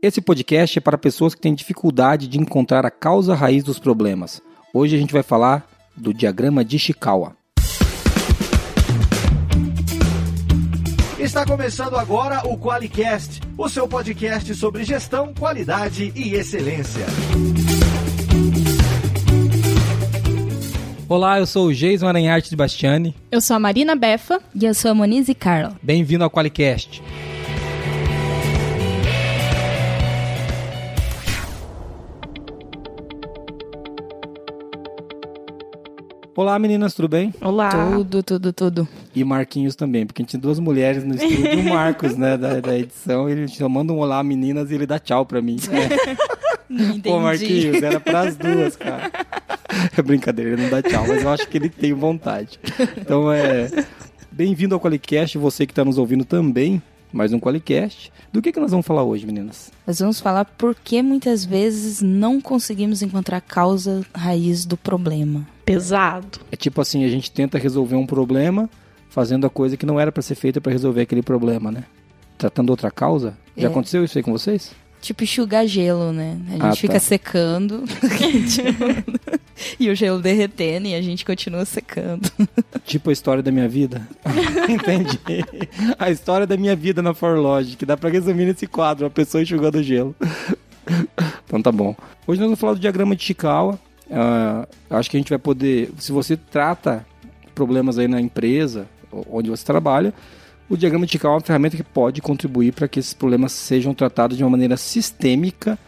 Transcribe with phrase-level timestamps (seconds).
[0.00, 4.40] Esse podcast é para pessoas que têm dificuldade de encontrar a causa raiz dos problemas.
[4.72, 7.36] Hoje a gente vai falar do diagrama de Ishikawa.
[11.18, 17.04] Está começando agora o QualiCast, o seu podcast sobre gestão, qualidade e excelência.
[21.08, 23.16] Olá, eu sou o Geison Aranharte de Bastiani.
[23.32, 24.40] Eu sou a Marina Befa.
[24.54, 25.76] E eu sou a Monize Carla.
[25.82, 27.02] Bem-vindo ao QualiCast.
[36.38, 37.34] Olá meninas, tudo bem?
[37.40, 37.68] Olá.
[37.68, 38.88] Tudo, tudo, tudo.
[39.12, 42.60] E Marquinhos também, porque a gente tem duas mulheres no estúdio, o Marcos, né, da,
[42.60, 45.56] da edição, ele só manda um olá meninas e ele dá tchau pra mim.
[46.70, 47.00] Entendi.
[47.00, 49.10] Pô, Marquinhos, era pras duas, cara.
[49.96, 52.60] É brincadeira, ele não dá tchau, mas eu acho que ele tem vontade.
[52.96, 53.68] Então é.
[54.30, 56.80] Bem-vindo ao Qualicast, você que está nos ouvindo também,
[57.12, 58.12] mais um Qualicast.
[58.32, 59.72] Do que, que nós vamos falar hoje, meninas?
[59.84, 65.44] Nós vamos falar por que muitas vezes não conseguimos encontrar a causa raiz do problema.
[65.72, 66.38] Pesado.
[66.50, 68.68] É tipo assim, a gente tenta resolver um problema
[69.10, 71.84] fazendo a coisa que não era para ser feita para resolver aquele problema, né?
[72.38, 73.36] Tratando outra causa.
[73.56, 73.70] Já É.
[73.70, 74.72] aconteceu isso aí com vocês?
[75.00, 76.38] Tipo enxugar gelo, né?
[76.48, 76.74] A gente Ah, tá.
[76.76, 77.84] fica secando
[79.78, 82.30] e o gelo derretendo e a gente continua secando.
[82.84, 84.08] Tipo a história da minha vida.
[84.68, 85.18] Entendi.
[85.98, 89.42] A história da minha vida na ForLogic, que dá pra resumir nesse quadro, uma pessoa
[89.42, 90.16] enxugando gelo.
[91.46, 91.94] Então tá bom.
[92.26, 93.78] Hoje nós vamos falar do diagrama de Chikawa.
[94.10, 97.04] Ah, acho que a gente vai poder, se você trata
[97.54, 100.14] problemas aí na empresa, o- onde você trabalha,
[100.68, 103.92] o diagrama de Chikawa é uma ferramenta que pode contribuir para que esses problemas sejam
[103.94, 105.78] tratados de uma maneira sistêmica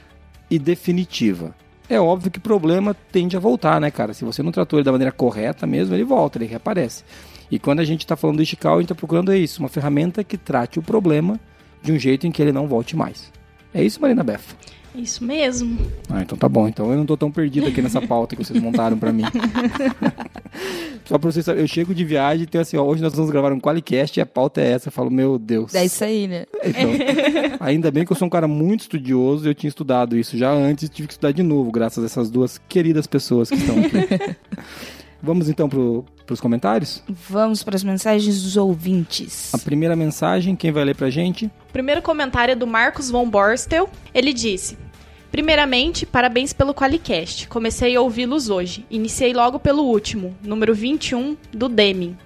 [0.51, 1.55] e definitiva.
[1.89, 4.15] É óbvio que problema tende a voltar, né, cara?
[4.15, 7.05] Se você não tratou ele da maneira correta mesmo, ele volta, ele reaparece.
[7.51, 10.23] E quando a gente está falando do Ishikawa, a gente está procurando isso, uma ferramenta
[10.23, 11.39] que trate o problema
[11.83, 13.33] de um jeito em que ele não volte mais.
[13.75, 14.55] É isso, Marina Beff?
[14.95, 15.79] Isso mesmo.
[16.09, 16.69] Ah, então tá bom.
[16.69, 19.25] Então eu não tô tão perdido aqui nessa pauta que vocês montaram pra mim.
[21.05, 23.31] Só pra vocês saberem, eu chego de viagem e tenho assim, ó, hoje nós vamos
[23.31, 24.89] gravar um Qualicast e a pauta é essa.
[24.89, 25.75] Eu falo, meu Deus.
[25.75, 26.47] É isso aí, né?
[26.65, 26.91] Então,
[27.59, 30.85] ainda bem que eu sou um cara muito estudioso, eu tinha estudado isso já antes
[30.85, 34.37] e tive que estudar de novo, graças a essas duas queridas pessoas que estão aqui.
[35.23, 37.03] Vamos então pro, pros comentários?
[37.09, 39.55] Vamos para as mensagens dos ouvintes.
[39.55, 41.47] A primeira mensagem, quem vai ler pra gente?
[41.47, 43.89] O primeiro comentário é do Marcos von Borstel.
[44.15, 44.79] Ele disse:
[45.31, 47.49] Primeiramente, parabéns pelo Qualicast.
[47.49, 48.85] Comecei a ouvi-los hoje.
[48.91, 52.17] Iniciei logo pelo último, número 21, do Deming.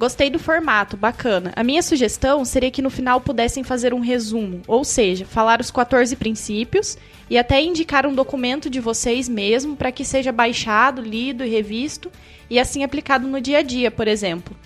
[0.00, 1.52] Gostei do formato, bacana.
[1.54, 5.70] A minha sugestão seria que no final pudessem fazer um resumo, ou seja, falar os
[5.70, 6.96] 14 princípios
[7.28, 12.10] e até indicar um documento de vocês mesmo para que seja baixado, lido e revisto
[12.48, 14.56] e assim aplicado no dia a dia, por exemplo.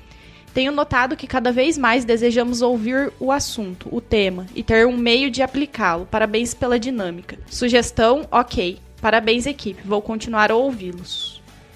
[0.54, 4.96] Tenho notado que cada vez mais desejamos ouvir o assunto, o tema, e ter um
[4.96, 6.06] meio de aplicá-lo.
[6.08, 7.40] Parabéns pela dinâmica.
[7.50, 8.78] Sugestão, ok.
[9.00, 9.82] Parabéns, equipe.
[9.84, 11.33] Vou continuar a ouvi-los.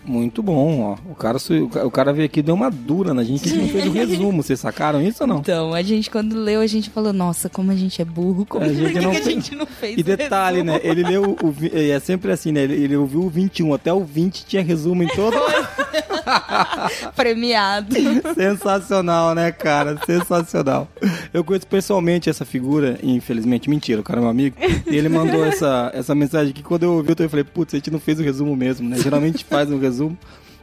[0.09, 0.97] Muito bom, ó.
[1.11, 3.49] O cara, o ca- o cara veio aqui e deu uma dura na gente que
[3.51, 4.43] a gente não fez o resumo.
[4.43, 5.39] Vocês sacaram isso ou não?
[5.39, 8.65] Então, a gente, quando leu, a gente falou, nossa, como a gente é burro, como
[8.65, 10.73] A gente não que a fez- gente não fez E detalhe, resumo?
[10.73, 10.81] né?
[10.83, 11.55] Ele leu o.
[11.73, 12.63] É sempre assim, né?
[12.63, 15.37] Ele, ele ouviu o 21, até o 20 tinha resumo em todo.
[17.17, 17.95] Premiado.
[18.35, 19.99] Sensacional, né, cara?
[20.05, 20.89] Sensacional.
[21.33, 24.57] Eu conheço pessoalmente essa figura, infelizmente, mentira, o cara é meu amigo.
[24.87, 26.63] E ele mandou essa, essa mensagem aqui.
[26.63, 28.99] Quando eu ouvi, eu falei, putz, a gente não fez o resumo mesmo, né?
[28.99, 30.17] Geralmente faz um resumo.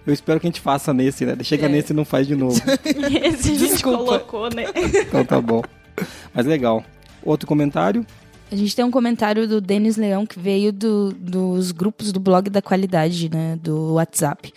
[0.05, 1.35] Eu espero que a gente faça nesse, né?
[1.41, 1.69] Chega É.
[1.69, 2.61] nesse e não faz de novo.
[2.85, 3.97] Esse a gente Desculpa.
[4.05, 4.65] colocou, né?
[5.07, 5.63] Então tá bom.
[6.33, 6.83] Mas legal.
[7.23, 8.05] Outro comentário?
[8.51, 12.51] A gente tem um comentário do Denis Leão que veio do- dos grupos do blog
[12.51, 13.57] da qualidade, né?
[13.59, 14.53] Do WhatsApp.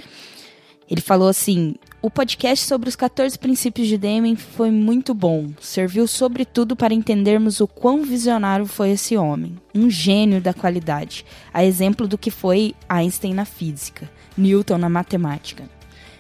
[0.89, 5.51] Ele falou assim: o podcast sobre os 14 princípios de Deming foi muito bom.
[5.61, 9.57] Serviu sobretudo para entendermos o quão visionário foi esse homem.
[9.75, 11.27] Um gênio da qualidade.
[11.53, 15.69] A exemplo do que foi Einstein na física, Newton na matemática.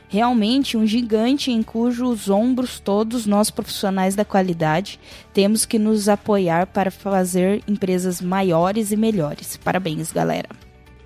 [0.08, 4.98] Realmente um gigante em cujos ombros todos nós profissionais da qualidade
[5.34, 9.58] temos que nos apoiar para fazer empresas maiores e melhores.
[9.58, 10.48] Parabéns, galera.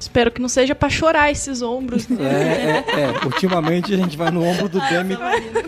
[0.02, 2.10] Espero que não seja pra chorar esses ombros.
[2.10, 2.84] É, né?
[2.88, 3.24] é, é.
[3.24, 5.16] Ultimamente a gente vai no ombro do Demi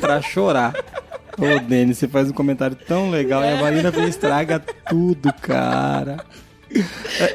[0.00, 0.75] pra chorar.
[1.38, 4.58] Ô, Denis, você faz um comentário tão legal e a Marina vem e estraga
[4.88, 6.25] tudo, cara.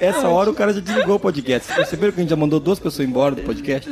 [0.01, 1.67] Essa hora o cara já desligou o podcast.
[1.67, 3.89] Vocês perceberam que a gente já mandou duas pessoas embora do podcast?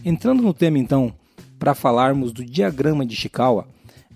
[0.05, 1.13] Entrando no tema então,
[1.59, 3.67] para falarmos do diagrama de Chikawa,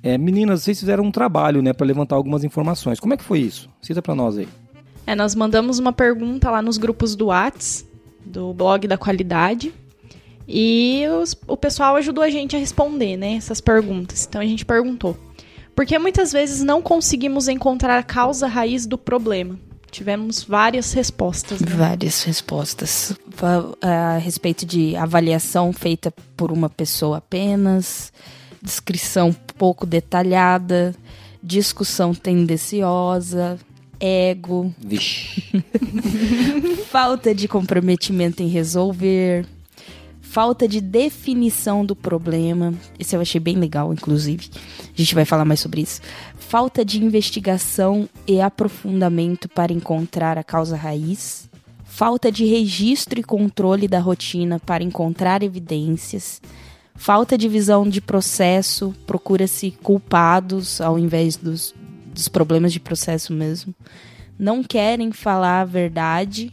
[0.02, 2.98] é, meninas, vocês fizeram um trabalho, né, para levantar algumas informações.
[3.00, 3.68] Como é que foi isso?
[3.82, 4.48] Cita para nós aí.
[5.06, 7.84] É, nós mandamos uma pergunta lá nos grupos do Whats,
[8.24, 9.72] do blog da qualidade.
[10.48, 14.26] E os- o pessoal ajudou a gente a responder, né, essas perguntas.
[14.28, 15.16] Então a gente perguntou:
[15.74, 19.58] por que muitas vezes não conseguimos encontrar a causa raiz do problema?
[19.90, 21.60] Tivemos várias respostas.
[21.60, 21.66] Né?
[21.68, 23.12] Várias respostas
[23.82, 28.12] a respeito de avaliação feita por uma pessoa apenas,
[28.62, 30.94] descrição pouco detalhada,
[31.42, 33.58] discussão tendenciosa,
[33.98, 35.42] ego, Vixe.
[36.88, 39.46] falta de comprometimento em resolver,
[40.20, 42.72] falta de definição do problema.
[42.98, 44.48] Esse eu achei bem legal, inclusive.
[44.80, 46.00] A gente vai falar mais sobre isso.
[46.38, 51.48] Falta de investigação e aprofundamento para encontrar a causa raiz.
[51.84, 56.40] Falta de registro e controle da rotina para encontrar evidências.
[57.00, 61.74] Falta de visão de processo, procura-se culpados ao invés dos,
[62.12, 63.74] dos problemas de processo mesmo.
[64.38, 66.50] Não querem falar a verdade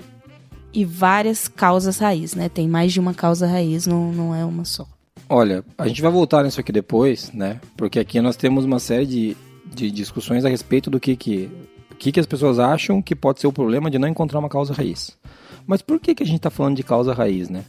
[0.73, 2.47] e várias causas raiz, né?
[2.47, 4.88] Tem mais de uma causa raiz, não, não é uma só.
[5.27, 7.59] Olha, a gente vai voltar nisso aqui depois, né?
[7.75, 9.38] Porque aqui nós temos uma série de,
[9.75, 11.51] de discussões a respeito do que que,
[12.00, 14.73] que que as pessoas acham que pode ser o problema de não encontrar uma causa
[14.73, 15.17] raiz.
[15.65, 17.65] Mas por que que a gente está falando de causa raiz, né?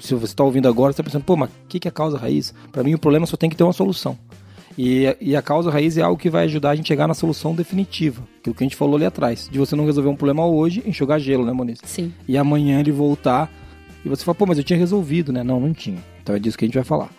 [0.00, 2.18] Se você está ouvindo agora, você está pensando, pô, mas o que que é causa
[2.18, 2.52] raiz?
[2.72, 4.18] Para mim o problema só tem que ter uma solução.
[4.76, 7.14] E, e a causa raiz é algo que vai ajudar a gente a chegar na
[7.14, 8.22] solução definitiva.
[8.40, 9.48] Aquilo que a gente falou ali atrás.
[9.50, 11.80] De você não resolver um problema hoje, enxugar gelo, né, Moniz?
[11.84, 12.12] Sim.
[12.26, 13.50] e amanhã ele voltar
[14.04, 15.42] e você fala, pô, mas eu tinha resolvido, né?
[15.42, 15.98] Não, não tinha.
[16.22, 17.10] Então é disso que a gente vai falar.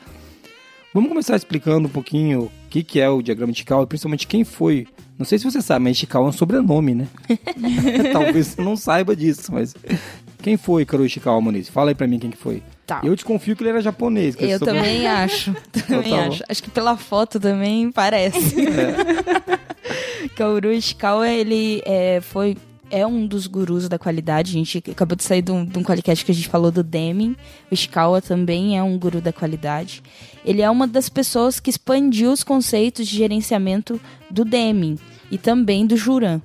[0.94, 4.28] Vamos começar explicando um pouquinho o que, que é o diagrama de Chicago e principalmente
[4.28, 4.88] quem foi.
[5.18, 7.08] Não sei se você sabe, mas Chicago é um sobrenome, né?
[8.12, 9.76] Talvez você não saiba disso, mas
[10.42, 11.70] quem foi Karui Chicago Muniz?
[11.70, 12.62] Fala aí pra mim quem que foi.
[12.86, 13.02] Tá.
[13.04, 14.36] Eu desconfio que ele era japonês.
[14.40, 15.56] Eu também acho.
[15.88, 16.28] Também tá bom.
[16.28, 16.44] acho.
[16.50, 18.56] Acho que pela foto também parece.
[20.36, 22.58] Kaoru Ishikawa, ele é, foi,
[22.90, 24.52] é um dos gurus da qualidade.
[24.52, 26.84] A gente acabou de sair de um, de um qualicast que a gente falou do
[26.84, 27.36] Deming.
[27.70, 30.04] O Ishikawa também é um guru da qualidade.
[30.44, 34.98] Ele é uma das pessoas que expandiu os conceitos de gerenciamento do Deming
[35.30, 36.42] e também do Juran.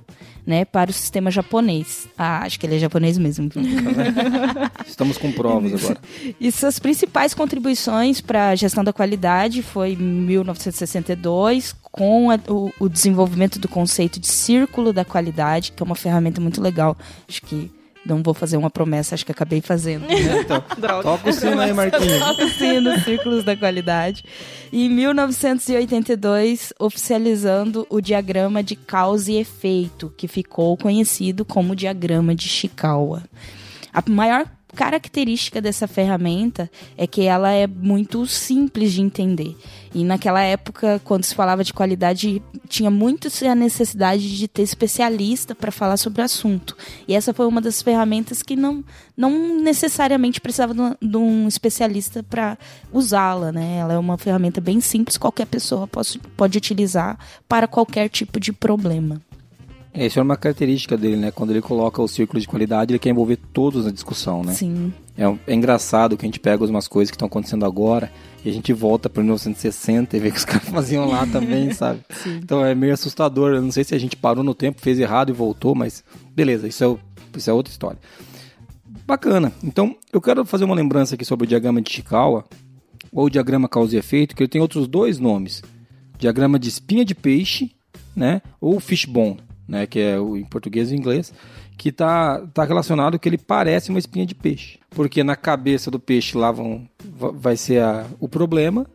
[0.47, 2.07] Né, para o sistema japonês.
[2.17, 3.49] Ah, acho que ele é japonês mesmo.
[4.87, 5.99] Estamos com provas agora.
[6.39, 12.71] E suas principais contribuições para a gestão da qualidade foi em 1962, com a- o,
[12.79, 16.95] o desenvolvimento do conceito de círculo da qualidade, que é uma ferramenta muito legal.
[17.27, 17.69] Acho que
[18.07, 20.05] não vou fazer uma promessa, acho que acabei fazendo.
[20.37, 20.63] Então,
[21.01, 22.19] toca o sino aí, Marquinhos.
[22.19, 24.23] Toca o sino, Círculos da Qualidade.
[24.71, 32.35] E em 1982, oficializando o diagrama de causa e efeito, que ficou conhecido como diagrama
[32.35, 33.23] de Chikawa.
[33.93, 34.45] A maior
[34.77, 39.57] característica dessa ferramenta é que ela é muito simples de entender.
[39.91, 45.55] E naquela época, quando se falava de qualidade, tinha muito a necessidade de ter especialista
[45.55, 46.77] para falar sobre o assunto.
[47.07, 48.83] E essa foi uma das ferramentas que não,
[49.17, 52.55] não necessariamente precisava de um, especialista para
[52.93, 53.51] usá-la.
[53.51, 53.77] Né?
[53.77, 55.89] Ela é uma ferramenta bem simples, qualquer pessoa
[56.37, 57.17] pode utilizar
[57.49, 59.19] para qualquer tipo de problema.
[59.97, 61.31] Essa é uma característica dele, né?
[61.31, 64.53] Quando ele coloca o círculo de qualidade, ele quer envolver todos na discussão, né?
[64.53, 64.93] Sim.
[65.17, 68.11] É, é engraçado que a gente pega umas coisas que estão acontecendo agora
[68.45, 72.01] E a gente volta para 1960 e vê que os caras faziam lá também, sabe?
[72.27, 73.53] Então é meio assustador.
[73.53, 76.03] Eu não sei se a gente parou no tempo, fez errado e voltou, mas
[76.35, 77.97] beleza, isso é, isso é outra história.
[79.07, 79.51] Bacana.
[79.63, 82.45] Então, eu quero fazer uma lembrança aqui sobre o diagrama de Chikawa,
[83.11, 85.63] ou diagrama causa e efeito, que ele tem outros dois nomes.
[86.19, 87.71] Diagrama de espinha de peixe,
[88.15, 88.41] né?
[88.59, 89.85] Ou fishbone, né?
[89.85, 91.33] Que é o, em português e inglês.
[91.77, 94.79] Que está tá relacionado que ele parece uma espinha de peixe.
[94.89, 96.87] Porque na cabeça do peixe lá vão,
[97.33, 98.85] vai ser a, o problema.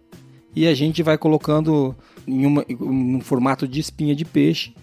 [0.54, 1.94] E a gente vai colocando
[2.26, 4.74] em, uma, um formato de espinha de peixe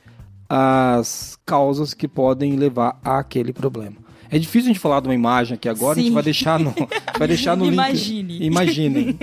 [0.49, 3.97] as causas que podem levar àquele problema.
[4.31, 6.13] É difícil a gente falar de uma imagem aqui agora, a gente Sim.
[6.13, 6.73] vai deixar no,
[7.17, 8.33] vai deixar no Imagine.
[8.33, 8.45] link.
[8.45, 9.19] Imaginem.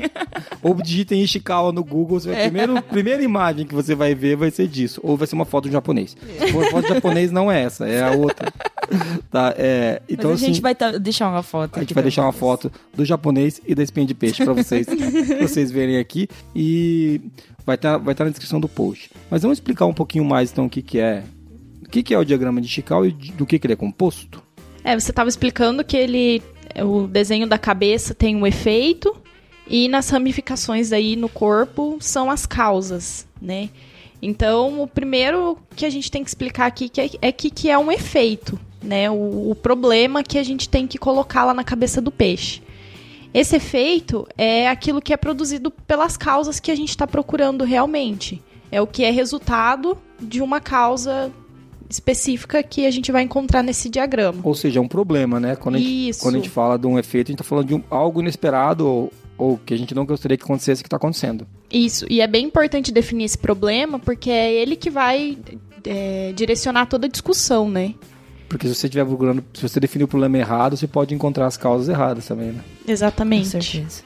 [0.63, 4.51] Ou digitem Ishikawa no Google, você vai, primeiro, primeira imagem que você vai ver vai
[4.51, 5.01] ser disso.
[5.05, 6.17] Ou vai ser uma foto de um japonês.
[6.51, 8.53] For foto de japonês, não é essa, é a outra.
[9.31, 11.77] Tá, é, então, Mas a gente assim, vai tá- deixar uma foto.
[11.77, 14.87] a gente vai deixar uma foto do japonês e da espinha de peixe para vocês,
[14.87, 14.97] pra
[15.47, 16.29] vocês verem aqui.
[16.55, 17.21] E
[17.65, 19.11] vai estar vai tá na descrição do post.
[19.31, 21.23] Mas vamos explicar um pouquinho mais então o que, que é.
[21.85, 24.43] O que, que é o diagrama de Ishikawa e do que, que ele é composto?
[24.87, 26.40] É, você estava explicando que ele,
[26.81, 29.16] o desenho da cabeça tem um efeito
[29.66, 33.69] e nas ramificações aí no corpo são as causas, né?
[34.23, 37.69] Então, o primeiro que a gente tem que explicar aqui que é, é que, que
[37.69, 39.11] é um efeito, né?
[39.11, 42.62] O, o problema que a gente tem que colocar lá na cabeça do peixe.
[43.35, 48.40] Esse efeito é aquilo que é produzido pelas causas que a gente está procurando realmente.
[48.71, 51.33] É o que é resultado de uma causa
[51.88, 54.40] específica que a gente vai encontrar nesse diagrama.
[54.43, 55.57] Ou seja, é um problema, né?
[55.57, 56.21] Quando a gente, Isso.
[56.21, 58.87] quando a gente fala de um efeito, a gente está falando de um- algo inesperado
[58.87, 61.47] ou, ou que a gente não gostaria que acontecesse que está acontecendo.
[61.71, 65.37] Isso, e é bem importante definir esse problema, porque é ele que vai
[65.85, 67.95] é, direcionar toda a discussão, né?
[68.49, 71.57] Porque se você estiver procurando, se você definir o problema errado, você pode encontrar as
[71.57, 72.61] causas erradas também, né?
[72.85, 73.49] Com Exatamente.
[73.49, 74.02] certeza.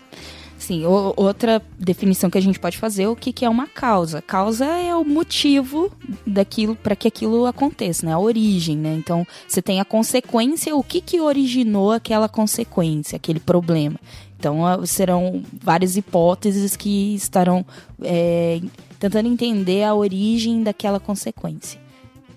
[0.60, 3.66] Sim, o- outra definição que a gente pode fazer é o que, que é uma
[3.66, 4.20] causa.
[4.20, 5.90] Causa é o motivo
[6.26, 8.12] daquilo para que aquilo aconteça, né?
[8.12, 8.94] A origem, né?
[8.94, 13.98] Então, você tem a consequência, o que, que originou aquela consequência, aquele problema.
[14.38, 17.64] Então, serão várias hipóteses que estarão
[18.02, 18.60] é,
[18.98, 21.80] tentando entender a origem daquela consequência.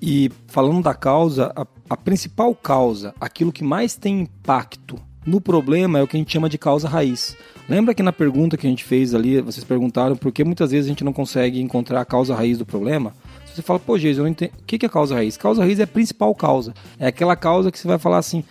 [0.01, 5.99] E falando da causa, a, a principal causa, aquilo que mais tem impacto no problema
[5.99, 7.35] é o que a gente chama de causa raiz.
[7.67, 10.85] Lembra que na pergunta que a gente fez ali, vocês perguntaram por que muitas vezes
[10.85, 13.13] a gente não consegue encontrar a causa raiz do problema?
[13.45, 14.51] Você fala, pô, Jesus, eu não entendo.
[14.59, 15.37] O que é causa raiz?
[15.37, 16.73] Causa raiz é a principal causa.
[16.99, 18.43] É aquela causa que você vai falar assim.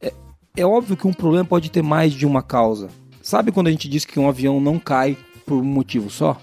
[0.00, 0.12] É,
[0.56, 2.88] é óbvio que um problema pode ter mais de uma causa.
[3.20, 6.40] Sabe quando a gente diz que um avião não cai por um motivo só?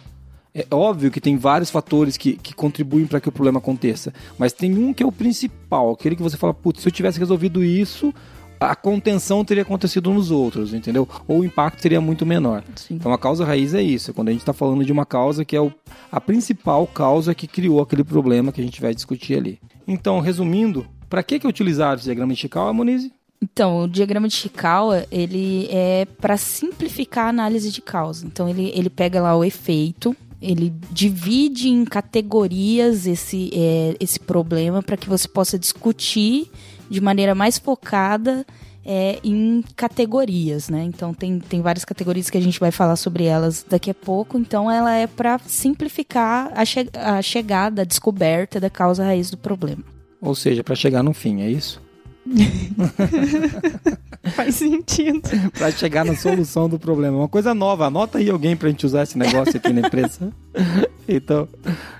[0.53, 4.53] É óbvio que tem vários fatores que, que contribuem para que o problema aconteça, mas
[4.53, 7.61] tem um que é o principal, aquele que você fala, putz, se eu tivesse resolvido
[7.61, 8.13] isso,
[8.59, 11.07] a contenção teria acontecido nos outros, entendeu?
[11.27, 12.63] Ou o impacto seria muito menor.
[12.75, 12.95] Sim.
[12.95, 15.45] Então a causa raiz é isso, é quando a gente está falando de uma causa
[15.45, 15.71] que é o,
[16.11, 19.59] a principal causa que criou aquele problema que a gente vai discutir ali.
[19.87, 23.11] Então, resumindo, para que, que utilizar esse diagrama de Chicago, Monize?
[23.41, 28.25] Então, o diagrama de Chikawa, ele é para simplificar a análise de causa.
[28.25, 34.81] Então, ele, ele pega lá o efeito, ele divide em categorias esse, é, esse problema
[34.81, 36.49] para que você possa discutir
[36.89, 38.45] de maneira mais focada
[38.85, 40.83] é, em categorias, né?
[40.83, 44.37] Então, tem, tem várias categorias que a gente vai falar sobre elas daqui a pouco.
[44.37, 49.37] Então, ela é para simplificar a, che a chegada, a descoberta da causa raiz do
[49.37, 49.83] problema.
[50.21, 51.81] Ou seja, para chegar no fim, é isso?
[54.33, 55.21] Faz sentido.
[55.51, 57.17] Pra chegar na solução do problema.
[57.17, 57.85] Uma coisa nova.
[57.85, 60.31] Anota aí alguém pra gente usar esse negócio aqui na empresa.
[61.07, 61.47] Então,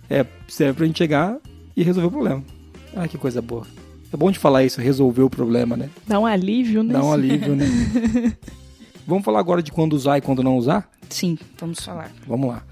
[0.10, 1.38] é, serve pra gente chegar
[1.78, 2.44] e resolver o problema.
[2.96, 3.68] Ah, que coisa boa.
[4.14, 5.90] É bom de falar isso, resolver o problema, né?
[6.08, 6.94] Dá um alívio, né?
[6.94, 7.66] Dá um alívio, né?
[9.08, 10.90] Vamos falar agora de quando usar e quando não usar?
[11.10, 12.12] Sim, vamos falar.
[12.28, 12.64] Vamos lá.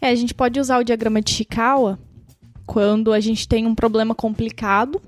[0.00, 1.98] É, a gente pode usar o diagrama de Chikawa
[2.66, 5.00] quando a gente tem um problema complicado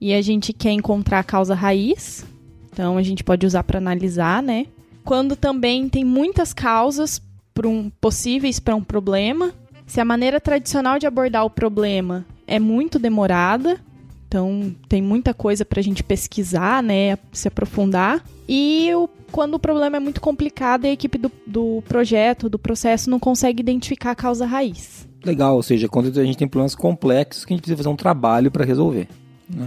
[0.00, 2.24] e a gente quer encontrar a causa raiz.
[2.72, 4.66] Então a gente pode usar para analisar, né?
[5.06, 7.22] Quando também tem muitas causas
[7.54, 9.52] pra um, possíveis para um problema.
[9.86, 13.78] Se a maneira tradicional de abordar o problema é muito demorada,
[14.26, 17.16] então tem muita coisa para a gente pesquisar, né?
[17.32, 18.24] Se aprofundar.
[18.48, 22.58] E o, quando o problema é muito complicado e a equipe do, do projeto, do
[22.58, 25.06] processo, não consegue identificar a causa raiz.
[25.24, 27.96] Legal, ou seja, quando a gente tem problemas complexos que a gente precisa fazer um
[27.96, 29.06] trabalho pra resolver.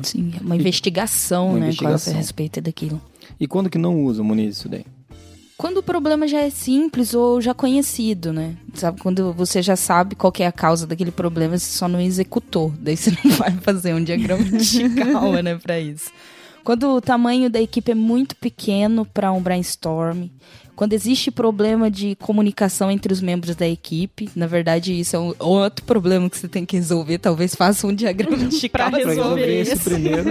[0.04, 2.14] Sim, é uma investigação, Uma né, investigação.
[2.14, 3.02] a respeito daquilo.
[3.40, 4.84] E quando que não usa, Muniz, isso daí?
[5.60, 8.56] Quando o problema já é simples ou já conhecido, né?
[8.76, 12.74] Sabe, quando você já sabe qual é a causa daquele problema, você só não executou.
[12.80, 16.12] Daí você não vai fazer um diagrama de Chikawa, né, pra isso.
[16.64, 20.30] Quando o tamanho da equipe é muito pequeno para um brainstorm,
[20.80, 25.34] quando existe problema de comunicação entre os membros da equipe, na verdade isso é um
[25.40, 29.74] outro problema que você tem que resolver, talvez faça um diagrama de Pra resolver esse
[29.74, 29.84] isso.
[29.90, 30.30] primeiro.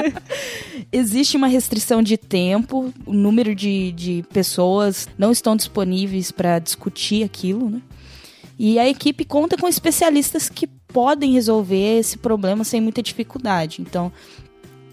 [0.90, 7.24] Existe uma restrição de tempo, o número de, de pessoas não estão disponíveis para discutir
[7.24, 7.82] aquilo, né?
[8.58, 13.82] E a equipe conta com especialistas que podem resolver esse problema sem muita dificuldade.
[13.82, 14.10] Então,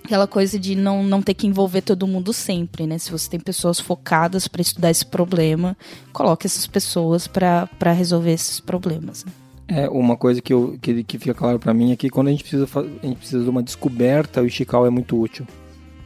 [0.06, 2.98] aquela coisa de não, não ter que envolver todo mundo sempre, né?
[2.98, 5.76] Se você tem pessoas focadas para estudar esse problema,
[6.14, 9.26] coloque essas pessoas para resolver esses problemas.
[9.26, 9.32] né?
[9.68, 12.32] É, uma coisa que, eu, que, que fica claro pra mim é que quando a
[12.32, 12.68] gente precisa,
[13.02, 15.46] a gente precisa de uma descoberta, o Ishikawa é muito útil.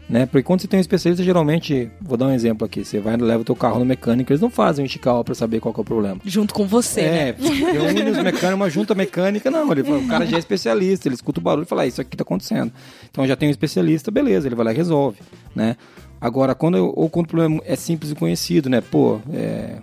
[0.10, 0.26] Né?
[0.26, 3.18] Porque quando você tem um especialista, geralmente, vou dar um exemplo aqui, você vai e
[3.18, 5.82] leva o teu carro no mecânico, eles não fazem o Ishikawa pra saber qual é
[5.82, 6.20] o problema.
[6.26, 7.36] Junto com você, né?
[7.40, 11.14] É, reúne os mecânicos, uma junta mecânica, não, ele o cara já é especialista, ele
[11.14, 12.72] escuta o barulho e fala, ah, isso aqui tá acontecendo.
[13.12, 15.20] Então já tem um especialista, beleza, ele vai lá e resolve,
[15.56, 15.76] né?
[16.20, 18.82] Agora, quando, eu- ou quando o problema é simples e conhecido, né?
[18.82, 19.76] Pô, é,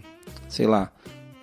[0.49, 0.90] sei lá,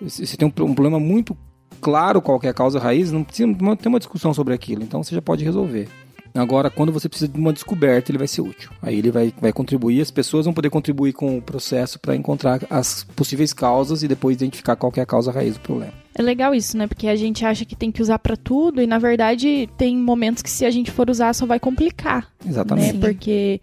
[0.00, 1.34] você tem um, um problema muito
[1.80, 4.82] claro qual que é a causa raiz, não precisa não ter uma discussão sobre aquilo,
[4.82, 5.88] então você já pode resolver.
[6.34, 8.70] Agora, quando você precisa de uma descoberta, ele vai ser útil.
[8.82, 12.60] Aí ele vai, vai contribuir, as pessoas vão poder contribuir com o processo para encontrar
[12.68, 15.92] as possíveis causas e depois identificar qual é a causa raiz do problema.
[16.16, 16.88] É legal isso, né?
[16.88, 20.42] Porque a gente acha que tem que usar pra tudo e na verdade tem momentos
[20.42, 22.94] que se a gente for usar só vai complicar, Exatamente.
[22.94, 23.00] né?
[23.00, 23.60] Porque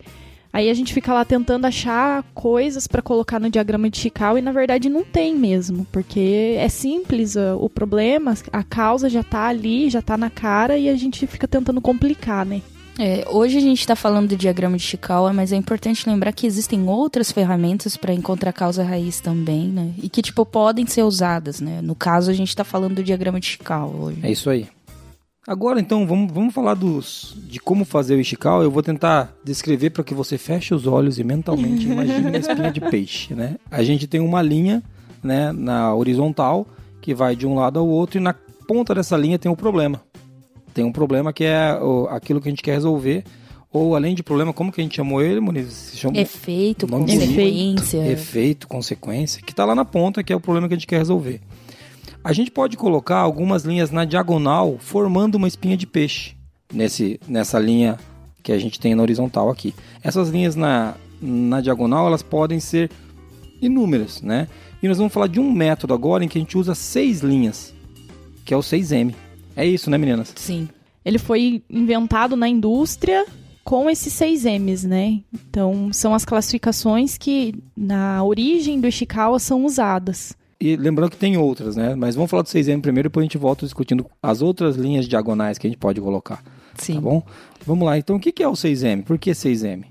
[0.52, 4.42] aí a gente fica lá tentando achar coisas pra colocar no diagrama de Chicago e
[4.42, 9.48] na verdade não tem mesmo, porque é simples uh, o problema, a causa já tá
[9.48, 12.62] ali, já tá na cara e a gente fica tentando complicar, né?
[13.00, 16.46] É, hoje a gente está falando do diagrama de Chikawa, mas é importante lembrar que
[16.46, 19.92] existem outras ferramentas para encontrar a causa raiz também, né?
[20.04, 21.82] E que, tipo, podem ser usadas, né?
[21.82, 24.20] No caso, a gente está falando do diagrama de Chikawa hoje.
[24.22, 24.68] É isso aí.
[25.48, 28.64] Agora então vamos, vamos falar dos, de como fazer o Ishikawa.
[28.64, 32.72] Eu vou tentar descrever para que você feche os olhos e mentalmente imagine a espinha
[32.72, 33.56] de peixe, né?
[33.70, 34.84] A gente tem uma linha,
[35.24, 36.68] né, na horizontal
[37.02, 38.36] que vai de um lado ao outro e na
[38.68, 40.00] ponta dessa linha tem um problema.
[40.76, 43.24] Tem um problema que é o- aquilo que a gente quer resolver.
[43.74, 45.72] Ou além de problema, como que a gente chamou ele, Muniz?
[45.74, 48.06] Se chama Efeito, consequência.
[48.12, 50.98] efeito, consequência, que está lá na ponta, que é o problema que a gente quer
[50.98, 51.40] resolver.
[52.24, 56.36] A gente pode colocar algumas linhas na diagonal, formando uma espinha de peixe
[56.72, 57.98] nesse, nessa linha
[58.44, 59.74] que a gente tem na horizontal aqui.
[60.04, 62.92] Essas linhas na, na diagonal, elas podem ser
[63.60, 64.48] inúmeras, né?
[64.82, 67.74] E nós vamos falar de um método agora em que a gente usa seis linhas,
[68.46, 69.14] que é o 6M.
[69.56, 70.34] É isso, né, meninas?
[70.36, 70.70] Sim.
[71.04, 73.26] Ele foi inventado na indústria
[73.64, 75.22] com esses seis M's, né?
[75.34, 80.36] Então, são as classificações que na origem do Ishikawa são usadas.
[80.62, 81.96] E lembrando que tem outras, né?
[81.96, 85.58] Mas vamos falar do 6M primeiro, depois a gente volta discutindo as outras linhas diagonais
[85.58, 86.44] que a gente pode colocar.
[86.76, 86.96] Sim.
[86.96, 87.24] Tá bom?
[87.66, 87.98] Vamos lá.
[87.98, 89.04] Então, o que que é o 6M?
[89.04, 89.86] Por que 6M?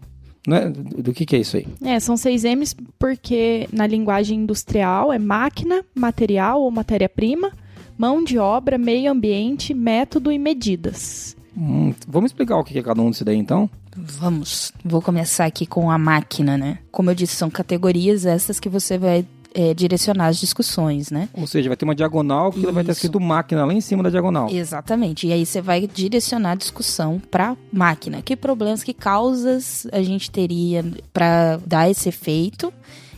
[0.47, 1.67] Não é- do que, que é isso aí?
[1.83, 7.53] É, são seis M's porque na linguagem industrial é máquina, material ou matéria-prima,
[7.99, 11.37] mão de obra, meio ambiente, método e medidas.
[11.57, 13.69] Hum, vamos explicar o que que é cada um disso daí, então?
[13.95, 14.73] Vamos.
[14.85, 16.79] Vou começar aqui com a máquina, né?
[16.91, 21.29] Como eu disse, são categorias essas que você vai é, direcionar as discussões, né?
[21.35, 22.93] Ou seja, vai ter uma diagonal que vai Isso.
[22.93, 24.49] escrito máquina lá em cima da diagonal.
[24.51, 25.27] Exatamente.
[25.27, 28.23] E aí você vai direcionar a discussão para máquina.
[28.23, 32.73] Que problemas, que causas a gente teria para dar esse efeito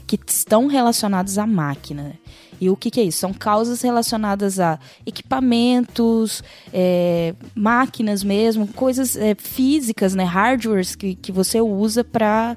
[0.07, 2.15] que estão relacionados à máquina?
[2.63, 3.19] E o que, que é isso?
[3.19, 11.33] São causas relacionadas a equipamentos, é, máquinas mesmo, coisas é, físicas, né, hardwares que, que
[11.33, 12.57] você usa para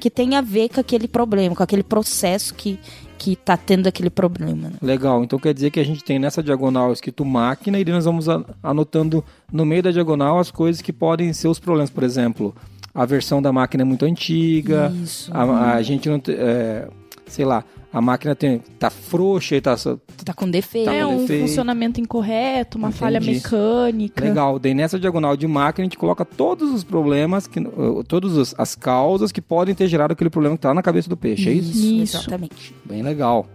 [0.00, 2.78] que tem a ver com aquele problema, com aquele processo que
[3.18, 4.68] que tá tendo aquele problema.
[4.68, 4.76] Né?
[4.82, 8.26] Legal, então quer dizer que a gente tem nessa diagonal escrito máquina e nós vamos
[8.62, 11.88] anotando no meio da diagonal as coisas que podem ser os problemas.
[11.88, 12.54] Por exemplo,
[12.94, 15.30] a versão da máquina é muito antiga, Isso.
[15.32, 16.20] a, a gente não.
[16.28, 16.88] é,
[17.26, 17.64] sei lá,
[17.96, 19.74] a máquina tem, tá frouxa e tá.
[20.24, 20.84] Tá com defeito.
[20.84, 21.46] Tá é com um defeito.
[21.48, 22.98] funcionamento incorreto, uma Entendi.
[23.00, 24.22] falha mecânica.
[24.22, 28.36] Legal, daí nessa diagonal de máquina a gente coloca todos os problemas, que, uh, todas
[28.36, 31.48] as- as causas que podem ter gerado aquele problema que tá na cabeça do peixe,
[31.48, 31.72] é isso?
[32.02, 32.16] Isso.
[32.18, 32.74] Exatamente.
[32.84, 33.46] Bem legal.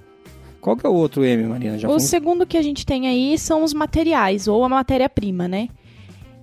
[0.60, 1.78] Qual que é o outro M, Marina?
[1.78, 5.48] Já o fomos- segundo que a gente tem aí são os materiais, ou a matéria-prima,
[5.48, 5.70] né?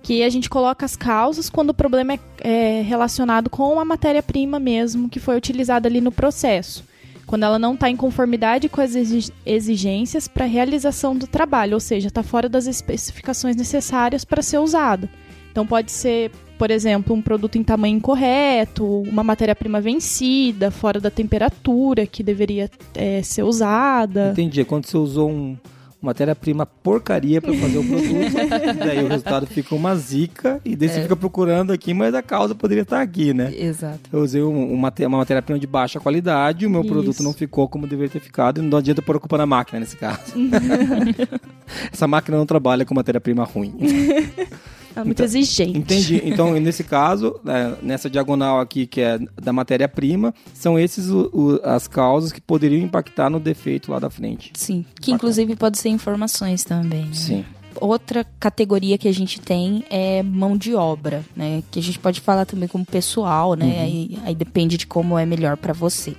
[0.02, 4.58] Que a gente coloca as causas quando o problema é, é relacionado com a matéria-prima
[4.60, 6.84] mesmo que foi utilizada ali no processo.
[7.28, 11.80] Quando ela não está em conformidade com as exi- exigências para realização do trabalho, ou
[11.80, 15.10] seja, está fora das especificações necessárias para ser usada.
[15.52, 21.08] Então pode ser por exemplo, um produto em tamanho incorreto, uma matéria-prima vencida, fora da
[21.08, 24.30] temperatura que deveria é, ser usada.
[24.32, 24.62] Entendi.
[24.62, 25.56] É quando você usou um
[26.00, 31.02] matéria-prima porcaria para fazer o produto, daí o resultado fica uma zica e daí você
[31.02, 33.52] fica procurando aqui, mas a causa poderia estar aqui, né?
[33.56, 34.00] Exato.
[34.12, 36.90] Eu usei um, uma, uma matéria-prima de baixa qualidade, o meu Isso.
[36.90, 39.80] produto não ficou como deveria ter ficado, e não adianta pôr a culpa na máquina
[39.80, 40.34] nesse caso.
[41.92, 43.74] Essa máquina não trabalha com matéria-prima ruim.
[45.00, 45.78] É muito exigente.
[45.78, 46.20] Entendi.
[46.24, 51.60] Então, nesse caso, é, nessa diagonal aqui, que é da matéria-prima, são esses o- o-
[51.64, 54.52] as causas que poderiam impactar no defeito lá da frente.
[54.54, 54.84] Sim.
[55.00, 57.04] Que inclusive pode ser informações também.
[57.06, 57.12] né?
[57.14, 57.44] Sim.
[57.80, 61.62] Outra categoria que a gente tem é mão de obra, né?
[61.70, 63.80] Que a gente pode falar também como pessoal, né?
[63.82, 66.16] Aí, aí depende de como é melhor para você.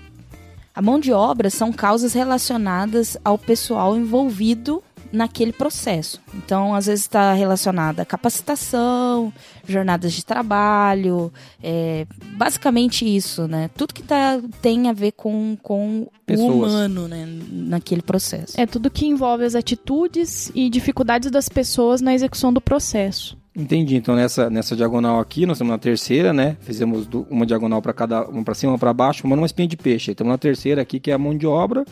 [0.74, 6.22] A mão de obra são causas relacionadas ao pessoal envolvido naquele processo.
[6.34, 9.34] Então, às vezes está relacionada a capacitação,
[9.68, 12.06] jornadas de trabalho, é,
[12.38, 13.70] basicamente isso, né?
[13.76, 17.28] Tudo que tá, tem a ver com, com o humano, né?
[17.52, 18.60] Naquele processo.
[18.60, 23.38] É tudo que envolve as atitudes e dificuldades das pessoas na execução do processo.
[23.56, 23.96] Entendi.
[23.96, 26.56] Então, nessa, nessa diagonal aqui, nós estamos na terceira, né?
[26.62, 29.76] Fizemos uma diagonal para cada, uma para cima, uma para baixo, uma numa espinha de
[29.76, 30.12] peixe.
[30.12, 31.84] Estamos na terceira aqui, que é a mão de obra.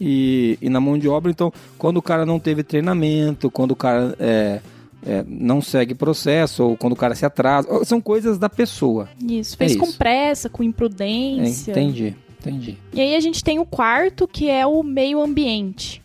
[0.00, 3.76] E, e na mão de obra, então, quando o cara não teve treinamento, quando o
[3.76, 4.60] cara é,
[5.06, 9.08] é, não segue processo, ou quando o cara se atrasa, são coisas da pessoa.
[9.22, 9.56] Isso.
[9.56, 9.98] Fez É com isso.
[9.98, 11.70] pressa, com É, imprudência.
[11.72, 12.78] entendi, entendi.
[12.94, 16.00] E aí a gente tem o quarto, que é o meio ambiente.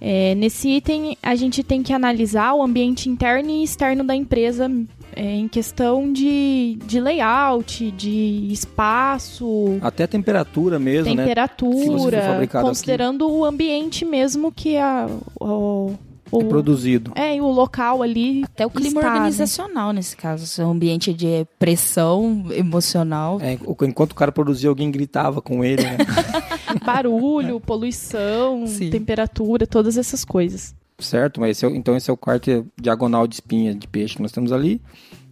[0.00, 4.70] É, nesse item, a gente tem que analisar o ambiente interno e externo da empresa
[5.18, 11.24] é, em questão de, de layout, de espaço, Até a temperatura mesmo, né?
[11.26, 15.08] Se você for temperatura, considerando o ambiente mesmo que a,
[15.40, 15.92] o,
[16.30, 17.12] o- É produzido.
[17.14, 18.42] é, e o local ali.
[18.44, 19.16] Até o clima está, né?
[19.16, 20.60] organizacional nesse caso.
[20.60, 23.38] É um ambiente de pressão emocional.
[23.40, 25.96] É, enquanto o cara produzia, alguém gritava com ele, né?
[26.84, 28.90] Barulho, poluição, Sim.
[28.90, 30.74] temperatura, todas essas coisas.
[30.98, 31.40] Certo?
[31.40, 34.22] Mas esse é o- então esse é o quarto diagonal de espinha de peixe que
[34.22, 34.80] nós temos ali.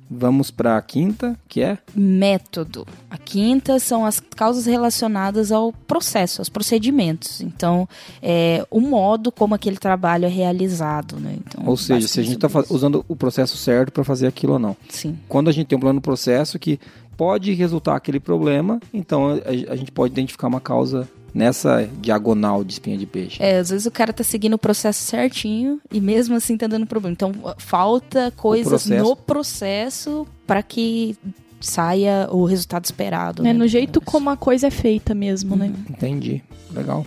[0.09, 2.87] Vamos para a quinta, que é Método.
[3.11, 7.40] A quinta são as causas relacionadas ao processo, aos procedimentos.
[7.40, 7.88] Então,
[8.22, 11.35] é o modo como aquele trabalho é realizado, né?
[11.44, 14.59] Então, Ou seja, se a gente está usando o processo certo para fazer aquilo ou
[14.61, 14.76] não.
[14.88, 15.18] Sim.
[15.29, 16.79] Quando a gente tem um plano processo que
[17.16, 22.72] pode resultar aquele problema, então a, a gente pode identificar uma causa nessa diagonal de
[22.72, 23.42] espinha de peixe.
[23.42, 26.87] É, às vezes o cara tá seguindo o processo certinho e mesmo assim tá dando
[26.87, 27.12] problema.
[27.12, 29.05] Então, falta coisas processo.
[29.05, 31.14] no processo para que
[31.61, 33.42] saia o resultado esperado.
[33.42, 33.53] né?
[33.53, 33.59] né?
[33.59, 35.70] No jeito como a coisa é feita mesmo, né?
[35.90, 36.42] Entendi.
[36.70, 37.05] Legal.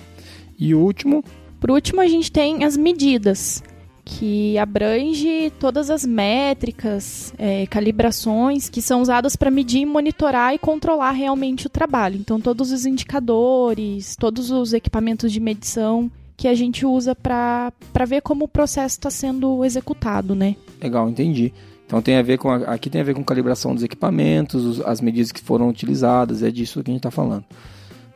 [0.59, 1.23] E o último,
[1.59, 3.63] Por último, a gente tem as medidas,
[4.11, 11.11] que abrange todas as métricas, é, calibrações que são usadas para medir, monitorar e controlar
[11.11, 12.17] realmente o trabalho.
[12.17, 17.71] Então, todos os indicadores, todos os equipamentos de medição que a gente usa para
[18.07, 20.55] ver como o processo está sendo executado, né?
[20.81, 21.53] legal, entendi.
[21.85, 25.01] Então tem a ver com aqui tem a ver com calibração dos equipamentos, os- as
[25.01, 27.43] medidas que foram utilizadas, é disso que a gente está falando.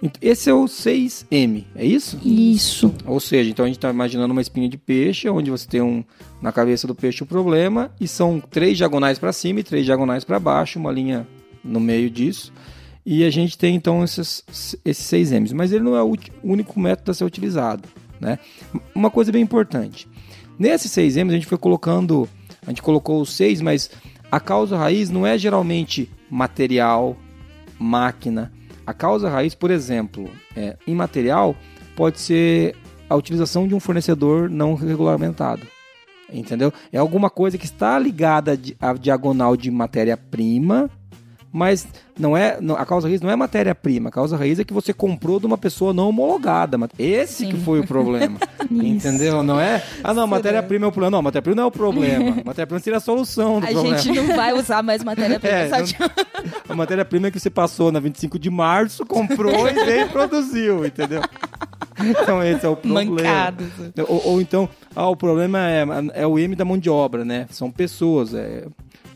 [0.04, 2.20] Ent- Esse é o 6M, é isso?
[2.26, 2.94] Isso.
[3.06, 6.04] Ou seja, então a gente está imaginando uma espinha de peixe, onde você tem um
[6.42, 10.24] na cabeça do peixe o problema, e são três diagonais para cima e três diagonais
[10.26, 11.26] para baixo, uma linha
[11.64, 12.52] no meio disso.
[13.06, 14.44] E a gente tem então esses,
[14.84, 16.14] esses seis M's, mas ele não é o
[16.44, 17.88] único método a ser utilizado.
[18.20, 18.40] Né?
[18.94, 20.08] Uma coisa bem importante:
[20.60, 22.28] nesses seis M's a gente foi colocando,
[22.66, 23.90] a gente colocou os seis, mas
[24.32, 27.16] a causa raiz não é geralmente material,
[27.80, 28.52] máquina.
[28.86, 31.56] A causa raiz, por exemplo, é, em material,
[31.96, 32.76] pode ser
[33.10, 35.66] a utilização de um fornecedor não regulamentado.
[36.32, 36.74] Entendeu?
[36.92, 40.90] É alguma coisa que está ligada à diagonal de matéria-prima,
[41.54, 41.88] mas
[42.20, 44.10] não é a causa raiz não é matéria-prima.
[44.10, 46.78] A causa raiz é que você comprou de uma pessoa não homologada.
[46.98, 48.40] Esse que foi o problema.
[48.72, 49.44] entendeu?
[49.44, 49.84] Não é?
[50.04, 51.12] Ah, não, matéria-prima é o problema.
[51.18, 52.38] Não, matéria-prima não é o problema.
[52.44, 53.98] Matéria-prima seria a solução do A problema.
[54.00, 55.54] gente não vai usar mais matéria-prima.
[55.54, 55.96] É, não- de-
[56.68, 60.84] A matéria-prima é que você passou na 25 de março, comprou e veio e produziu,
[60.84, 61.22] entendeu?
[62.00, 63.54] Então esse é o problema.
[64.08, 65.86] Ou, ou então, ah, o problema é,
[66.16, 67.46] é o M da mão de obra, né?
[67.52, 68.34] São pessoas.
[68.34, 68.66] É...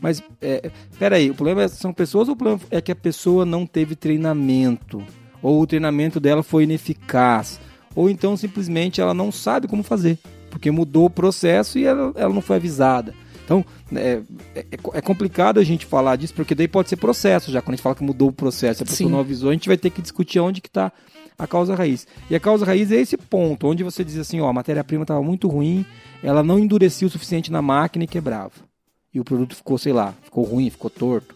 [0.00, 3.44] Mas, é, peraí, o problema é- são pessoas ou o problema é que a pessoa
[3.44, 5.02] não teve treinamento?
[5.42, 7.60] Ou o treinamento dela foi ineficaz?
[7.94, 10.18] Ou então, simplesmente, ela não sabe como fazer,
[10.50, 13.14] porque mudou o processo e ela, ela não foi avisada.
[13.44, 14.20] Então, é,
[14.54, 17.62] é, é complicado a gente falar disso, porque daí pode ser processo já.
[17.62, 19.12] Quando a gente fala que mudou o processo, a pessoa Sim.
[19.12, 20.92] não avisou, a gente vai ter que discutir onde que está
[21.38, 22.06] a causa raiz.
[22.28, 25.22] E a causa raiz é esse ponto, onde você diz assim, ó, a matéria-prima estava
[25.22, 25.86] muito ruim,
[26.22, 28.67] ela não endurecia o suficiente na máquina e quebrava.
[29.12, 31.34] E o produto ficou, sei lá, ficou ruim, ficou torto.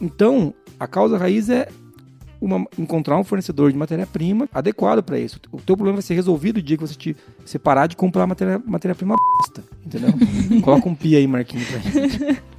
[0.00, 1.68] Então, a causa raiz é
[2.40, 5.40] uma, encontrar um fornecedor de matéria-prima adequado para isso.
[5.50, 8.26] O teu problema vai ser resolvido o dia que você, te, você parar de comprar
[8.26, 10.10] matéria-prima matéria bosta, entendeu?
[10.62, 12.42] Coloca um pi aí, Marquinhos, pra gente.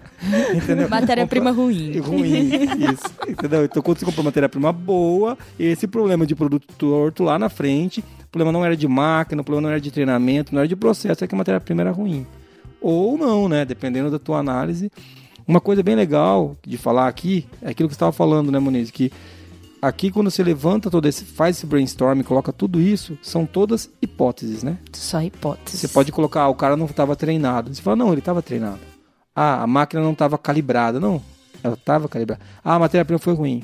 [0.55, 0.89] Entendeu?
[0.89, 1.99] Matéria-prima ruim.
[1.99, 2.49] Ruim,
[2.91, 3.13] isso.
[3.27, 3.65] Entendeu?
[3.65, 8.27] Então, quando você compra matéria-prima boa, esse problema de produto torto lá na frente, o
[8.31, 11.23] problema não era de máquina, o problema não era de treinamento, não era de processo,
[11.23, 12.25] é que a matéria-prima era ruim.
[12.87, 13.65] Ou não, né?
[13.65, 14.91] Dependendo da tua análise.
[15.47, 18.91] Uma coisa bem legal de falar aqui é aquilo que você estava falando, né, Moniz?
[18.91, 19.11] Que
[19.81, 24.61] aqui quando você levanta todo esse, faz esse brainstorm, coloca tudo isso, são todas hipóteses,
[24.61, 24.77] né?
[24.93, 25.79] Só hipóteses.
[25.79, 27.73] Você pode colocar, ah, o cara não estava treinado.
[27.73, 28.81] Você fala, não, ele estava treinado.
[29.35, 30.99] Ah, a máquina não estava calibrada.
[30.99, 31.19] Não,
[31.63, 32.43] ela estava calibrada.
[32.63, 33.63] Ah, a matéria-prima foi ruim.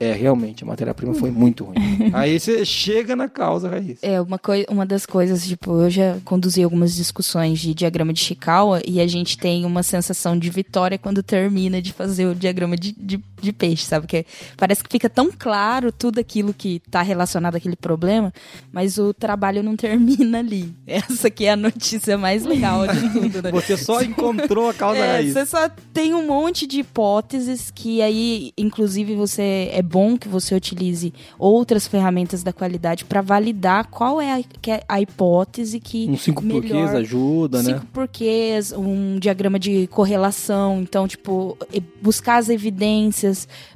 [0.00, 1.76] É, realmente, a matéria-prima foi muito ruim.
[2.14, 3.98] Aí você chega na causa raiz.
[4.00, 8.20] É, uma, coi uma das coisas, tipo, eu já conduzi algumas discussões de diagrama de
[8.20, 12.78] Chikawa e a gente tem uma sensação de vitória quando termina de fazer o diagrama
[12.78, 14.06] de, de, de peixe, sabe?
[14.06, 14.26] Porque
[14.56, 18.32] parece que fica tão claro tudo aquilo que está relacionado àquele problema,
[18.72, 20.74] mas o trabalho não termina ali.
[20.86, 23.50] Essa aqui é a notícia mais legal de tudo, né?
[23.50, 25.32] Você só encontrou a causa é, raiz.
[25.32, 30.54] Você só tem um monte de hipóteses que aí, inclusive, você é bom que você
[30.54, 36.08] utilize outras ferramentas da qualidade para validar qual é a, é a, hipótese que.
[36.08, 37.78] Um cinco melhor, porquês ajuda, cinco né?
[37.78, 40.80] Cinco porquês, um diagrama de correlação.
[40.82, 41.56] Então, tipo,
[42.02, 43.29] buscar as evidências.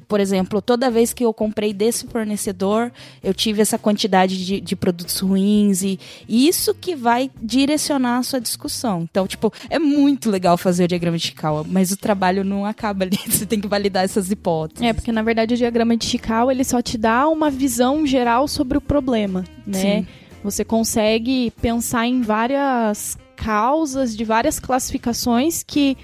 [0.07, 4.77] Por exemplo, toda vez que eu comprei desse fornecedor, eu tive essa quantidade de, de
[4.77, 9.03] produtos ruins e isso que vai direcionar a sua discussão.
[9.11, 13.05] Então, tipo, é muito legal fazer o diagrama de Chikawa, mas o trabalho não acaba
[13.05, 13.19] ali.
[13.27, 14.83] Você tem que validar essas hipóteses.
[14.83, 18.47] É, porque na verdade o diagrama de Chikawa ele só te dá uma visão geral
[18.47, 19.81] sobre o problema, né?
[19.81, 20.07] Sim.
[20.43, 25.97] Você consegue pensar em várias causas de várias classificações que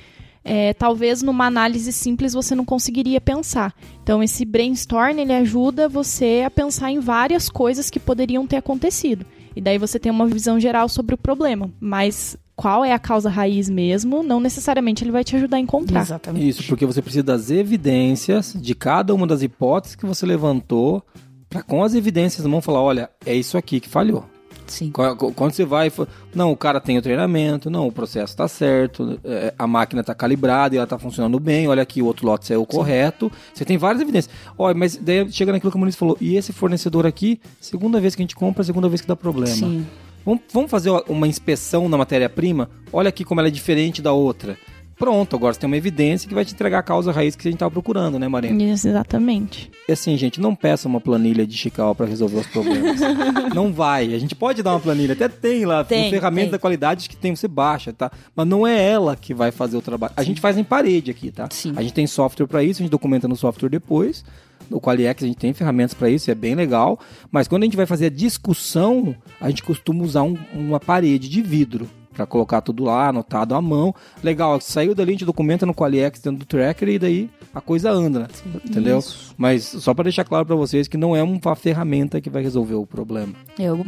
[0.44, 3.74] é, talvez numa análise simples você não conseguiria pensar.
[4.02, 9.24] Então esse brainstorm ele ajuda você a pensar em várias coisas que poderiam ter acontecido.
[9.54, 11.70] E daí você tem uma visão geral sobre o problema.
[11.80, 16.02] Mas qual é a causa raiz mesmo, não necessariamente ele vai te ajudar a encontrar.
[16.02, 16.46] Exatamente.
[16.46, 21.02] Isso, porque você precisa das evidências de cada uma das hipóteses que você levantou,
[21.48, 24.26] para com as evidências na mão falar, olha, é isso aqui que falhou.
[24.70, 24.90] Sim.
[24.90, 25.92] Quando você vai,
[26.34, 30.14] não, o cara tem o treinamento, não, o processo está certo, é, a máquina está
[30.14, 32.76] calibrada e ela está funcionando bem, olha aqui, o outro lote saiu Sim.
[32.76, 33.32] correto.
[33.52, 34.34] Você tem várias evidências.
[34.56, 38.14] Olha, mas daí chega naquilo que o Muniz falou, e esse fornecedor aqui, segunda vez
[38.14, 39.54] que a gente compra, segunda vez que dá problema.
[39.54, 39.86] Sim.
[40.24, 42.68] Vamos, vamos fazer uma inspeção na matéria-prima?
[42.92, 44.58] Olha aqui como ela é diferente da outra.
[45.00, 47.50] Pronto, agora você tem uma evidência que vai te entregar a causa raiz que a
[47.50, 48.54] gente estava procurando, né, Marina?
[48.90, 49.70] exatamente.
[49.88, 53.00] E assim, gente, não peça uma planilha de Chical para resolver os problemas.
[53.54, 54.12] não vai.
[54.12, 57.34] A gente pode dar uma planilha, até tem lá, tem, ferramentas da qualidade que tem,
[57.34, 58.12] você baixa, tá?
[58.36, 60.12] Mas não é ela que vai fazer o trabalho.
[60.14, 61.48] A gente faz em parede aqui, tá?
[61.50, 61.72] Sim.
[61.76, 64.22] A gente tem software para isso, a gente documenta no software depois.
[64.68, 67.00] No Qualiex a gente tem ferramentas para isso, é bem legal.
[67.32, 71.26] Mas quando a gente vai fazer a discussão, a gente costuma usar um, uma parede
[71.26, 73.94] de vidro para colocar tudo lá, anotado à mão.
[74.22, 77.90] Legal, saiu dali, a gente documenta no Qualiex dentro do tracker e daí a coisa
[77.90, 78.28] anda,
[78.64, 78.98] entendeu?
[78.98, 79.34] Isso.
[79.36, 82.74] Mas só para deixar claro para vocês que não é uma ferramenta que vai resolver
[82.74, 83.34] o problema.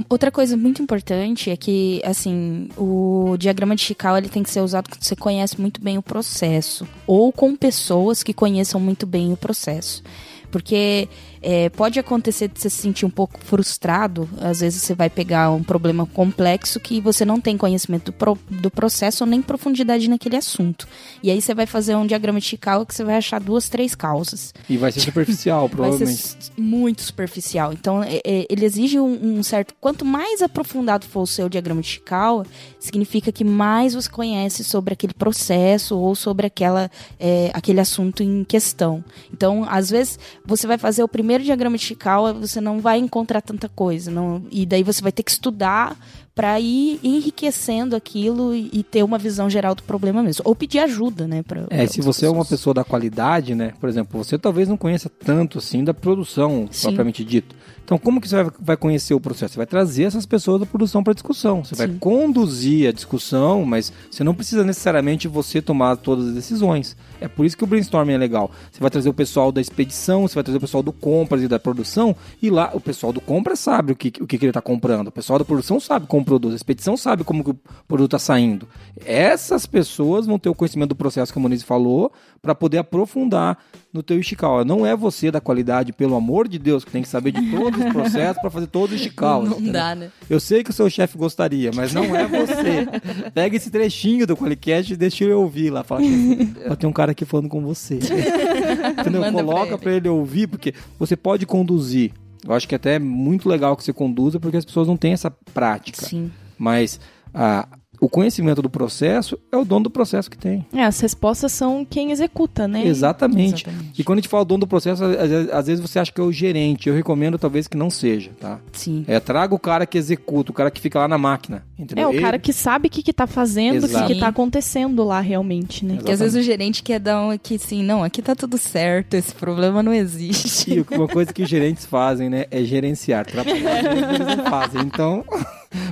[0.08, 4.60] Outra coisa muito importante é que, assim, o diagrama de Chicago ele tem que ser
[4.60, 9.32] usado quando você conhece muito bem o processo ou com pessoas que conheçam muito bem
[9.32, 10.02] o processo.
[10.50, 11.08] Porque
[11.42, 14.28] é, pode acontecer de você se sentir um pouco frustrado.
[14.40, 18.38] Às vezes você vai pegar um problema complexo que você não tem conhecimento do, pro,
[18.48, 20.86] do processo ou nem profundidade naquele assunto.
[21.22, 23.94] E aí você vai fazer um diagrama de Chicago que você vai achar duas, três
[23.94, 24.54] causas.
[24.68, 26.02] E vai ser superficial, provavelmente.
[26.02, 27.72] Vai ser muito superficial.
[27.72, 29.74] Então, é, é, ele exige um, um, certo.
[29.80, 32.46] Quanto mais aprofundado for o seu diagrama de Chicago,
[32.78, 38.44] significa que mais você conhece sobre aquele processo ou sobre aquela, é, aquele assunto em
[38.44, 39.04] questão.
[39.32, 42.98] Então, às vezes, você vai fazer o primeiro primeiro diagrama de Chikawa você não vai
[42.98, 44.10] encontrar tanta coisa.
[44.10, 45.96] Não, e daí você vai ter que estudar
[46.34, 50.42] para ir enriquecendo aquilo e, e, ter uma visão geral do problema mesmo.
[50.46, 51.42] Ou pedir ajuda, né?
[51.42, 52.22] Pra, é, se você pessoas.
[52.22, 53.74] é uma pessoa da qualidade, né?
[53.78, 56.84] Por exemplo, você talvez não conheça tanto assim da produção Sim.
[56.84, 57.54] propriamente dito.
[57.84, 59.54] Então, como que você vai, vai conhecer o processo?
[59.54, 61.62] Você vai trazer essas pessoas da produção para discussão.
[61.64, 61.86] Você Sim.
[61.86, 66.96] vai conduzir a discussão, mas você não precisa necessariamente você tomar todas as decisões.
[67.22, 68.50] É por isso que o brainstorming é legal.
[68.70, 71.48] Você vai trazer o pessoal da expedição, você vai trazer o pessoal do compras e
[71.48, 74.60] da produção, e lá o pessoal do compras sabe o que, o que, ele está
[74.60, 77.54] comprando, o pessoal da produção sabe como produz, a expedição sabe como o
[77.86, 78.66] produto está saindo.
[79.04, 83.56] Essas pessoas vão ter o conhecimento do processo que a Moniz falou para poder aprofundar
[83.92, 84.64] no teu Ishikawa.
[84.64, 87.78] Não é você da qualidade, pelo amor de Deus, que tem que saber de todos
[87.78, 89.44] os processos para fazer todo o Ishikawa.
[89.44, 90.10] Não dá, né?
[90.28, 92.86] Eu sei que o seu chefe gostaria, mas não é você.
[93.32, 95.84] Pega esse trechinho do Qualicast e deixa eu ouvir lá.
[95.84, 97.98] Fala que tem um cara aqui falando com você.
[98.98, 99.20] Entendeu?
[99.20, 99.78] Manda pra Coloca ele.
[99.78, 102.12] pra ele ouvir, porque você pode conduzir.
[102.46, 105.12] Eu acho que até é muito legal que você conduza, porque as pessoas não têm
[105.12, 106.04] essa prática.
[106.04, 106.30] Sim.
[106.58, 106.98] Mas
[107.32, 107.68] ah,
[108.02, 110.66] o conhecimento do processo é o dono do processo que tem.
[110.74, 112.84] É, as respostas são quem executa, né?
[112.84, 113.62] Exatamente.
[113.62, 114.00] Exatamente.
[114.00, 116.20] E quando a gente fala dono do processo, às vezes, às vezes você acha que
[116.20, 116.88] é o gerente.
[116.88, 118.58] Eu recomendo talvez que não seja, tá?
[118.72, 119.04] Sim.
[119.06, 121.64] É, traga o cara que executa, o cara que fica lá na máquina.
[121.78, 122.02] Entendeu?
[122.02, 124.26] É, o Ele- cara que sabe o que, que tá fazendo, o que, que tá
[124.26, 125.92] acontecendo lá realmente, né?
[125.92, 125.98] Exato.
[126.02, 129.14] Porque às vezes o gerente quer dar um aqui assim, não, aqui tá tudo certo,
[129.14, 130.72] esse problema não existe.
[130.74, 133.26] E uma coisa que os gerentes fazem, né, é gerenciar.
[133.26, 133.78] Trabalhar
[134.12, 134.80] eles não fazem.
[134.82, 135.24] Então,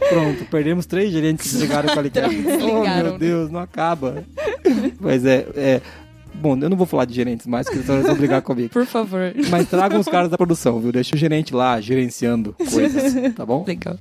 [0.09, 2.37] pronto, perdemos três gerentes que desligaram o qualidade.
[2.63, 3.19] Oh, meu né?
[3.19, 4.25] Deus, não acaba.
[5.01, 5.81] Mas é, é...
[6.35, 8.71] Bom, eu não vou falar de gerentes mais, porque eles vão brigar comigo.
[8.71, 9.33] Por favor.
[9.51, 10.93] Mas tragam os caras da produção, viu?
[10.93, 13.65] Deixa o gerente lá gerenciando coisas, tá bom?
[13.67, 13.99] Legal.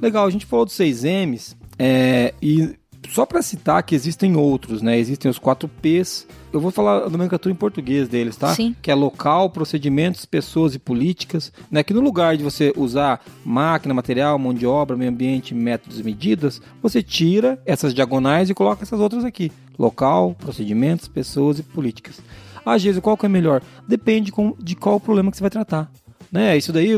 [0.00, 2.74] Legal, a gente falou dos 6Ms, é, e
[3.12, 4.98] só para citar que existem outros, né?
[4.98, 6.26] Existem os 4Ps.
[6.50, 8.54] Eu vou falar a nomenclatura em português deles, tá?
[8.54, 8.74] Sim.
[8.80, 11.52] Que é local, procedimentos, pessoas e políticas.
[11.70, 11.82] Né?
[11.82, 16.02] Que no lugar de você usar máquina, material, mão de obra, meio ambiente, métodos e
[16.02, 19.52] medidas, você tira essas diagonais e coloca essas outras aqui.
[19.78, 22.18] Local, procedimentos, pessoas e políticas.
[22.64, 23.60] Às vezes, qual que é melhor?
[23.86, 25.90] Depende de qual problema que você vai tratar.
[26.30, 26.56] Né?
[26.56, 26.92] Isso daí,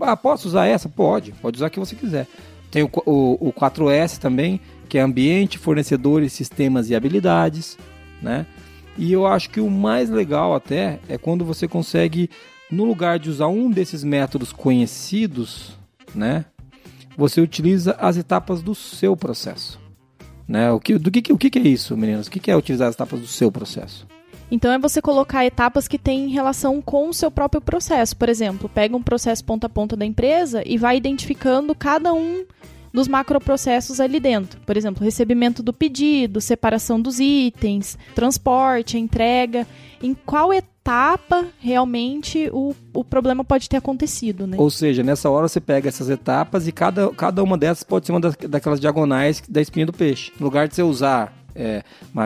[0.00, 0.88] ah, posso usar essa?
[0.88, 2.28] Pode, pode usar o que você quiser.
[2.70, 7.76] Tem o, o, o 4S também, que é ambiente, fornecedores, sistemas e habilidades,
[8.22, 8.46] né?
[8.98, 12.30] E eu acho que o mais legal até é quando você consegue,
[12.70, 15.76] no lugar de usar um desses métodos conhecidos,
[16.14, 16.46] né?
[17.16, 19.80] Você utiliza as etapas do seu processo.
[20.46, 20.70] Né?
[20.70, 22.26] O, que, do que, o que, é isso, meninas?
[22.26, 24.06] O que é utilizar as etapas do seu processo?
[24.50, 28.16] Então é você colocar etapas que têm relação com o seu próprio processo.
[28.16, 32.44] Por exemplo, pega um processo ponta a ponta da empresa e vai identificando cada um
[32.96, 34.58] dos macroprocessos ali dentro.
[34.62, 39.66] Por exemplo, recebimento do pedido, separação dos itens, transporte, entrega.
[40.02, 44.56] Em qual etapa realmente o, o problema pode ter acontecido, né?
[44.58, 48.12] Ou seja, nessa hora você pega essas etapas e cada, cada uma dessas pode ser
[48.12, 50.32] uma das, daquelas diagonais da espinha do peixe.
[50.40, 51.82] No lugar de você usar é,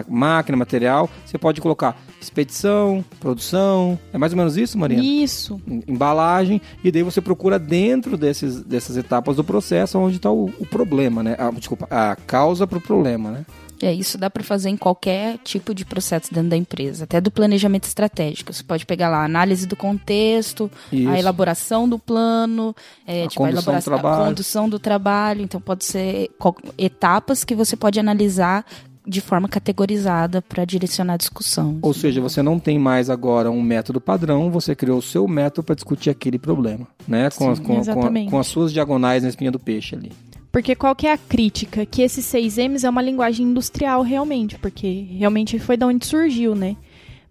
[0.08, 3.98] máquina, material, você pode colocar expedição, produção.
[4.12, 5.02] É mais ou menos isso, Marina?
[5.02, 5.60] Isso.
[5.66, 10.46] Em- Embalagem, e daí você procura dentro desses, dessas etapas do processo onde está o,
[10.58, 11.36] o problema, né?
[11.38, 13.46] Ah, desculpa, a causa para o problema, né?
[13.82, 17.30] É, isso dá para fazer em qualquer tipo de processo dentro da empresa, até do
[17.30, 18.52] planejamento estratégico.
[18.52, 21.08] Você pode pegar lá a análise do contexto, Isso.
[21.08, 24.24] a elaboração do plano, é, A tipo, a, condução do elaboração, a trabalho.
[24.26, 25.42] condução do trabalho.
[25.42, 26.30] Então, pode ser
[26.76, 28.66] etapas que você pode analisar
[29.10, 31.78] de forma categorizada para direcionar a discussão.
[31.82, 35.64] Ou seja, você não tem mais agora um método padrão, você criou o seu método
[35.64, 37.28] para discutir aquele problema, né?
[37.36, 40.12] Com, as, com, com, a- com as suas diagonais na espinha do peixe ali.
[40.52, 41.86] Porque qual que é a crítica?
[41.86, 46.76] Que esses 6Ms é uma linguagem industrial realmente, porque realmente foi da onde surgiu, né?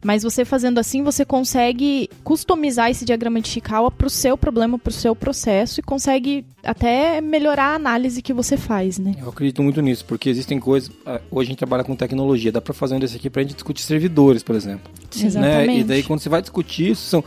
[0.03, 4.93] Mas você fazendo assim, você consegue customizar esse diagrama de Chikawa pro seu problema, pro
[4.93, 9.15] seu processo e consegue até melhorar a análise que você faz, né?
[9.19, 10.89] Eu acredito muito nisso, porque existem coisas.
[11.05, 13.55] ah, Hoje a gente trabalha com tecnologia, dá para fazer um desse aqui pra gente
[13.55, 14.89] discutir servidores, por exemplo.
[15.11, 15.25] Sim.
[15.27, 15.67] Exatamente.
[15.67, 15.77] Né?
[15.79, 17.23] E daí quando você vai discutir isso, são.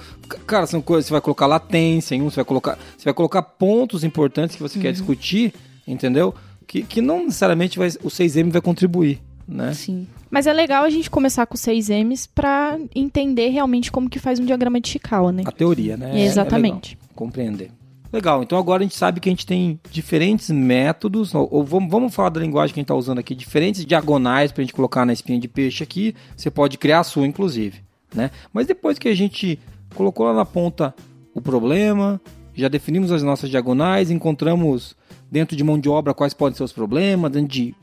[0.46, 1.06] Cara, são coisas.
[1.06, 2.78] Você vai colocar latência em um, você vai colocar.
[2.96, 4.82] Você vai colocar pontos importantes que você Uhum.
[4.82, 5.52] quer discutir,
[5.86, 6.34] entendeu?
[6.66, 9.20] Que, que não necessariamente vai, o 6M vai contribuir.
[9.46, 9.74] Né?
[9.74, 10.06] Sim.
[10.30, 14.44] Mas é legal a gente começar com 6Ms pra entender realmente como que faz um
[14.44, 15.42] diagrama de Chikawa, né?
[15.46, 16.20] A teoria, né?
[16.20, 16.96] É- Exatamente.
[17.10, 17.70] É compreender.
[18.12, 21.90] Legal, então agora a gente sabe que a gente tem diferentes métodos, ou, ou vamos,
[21.90, 24.74] vamos falar da linguagem que a gente está usando aqui, diferentes diagonais para a gente
[24.74, 26.14] colocar na espinha de peixe aqui.
[26.36, 27.80] Você pode criar a sua, inclusive.
[28.14, 28.30] Né?
[28.52, 29.58] Mas depois que a gente
[29.94, 30.94] colocou lá na ponta
[31.34, 32.20] o problema,
[32.54, 34.94] já definimos as nossas diagonais, encontramos
[35.30, 37.74] dentro de mão de obra quais podem ser os problemas, dentro de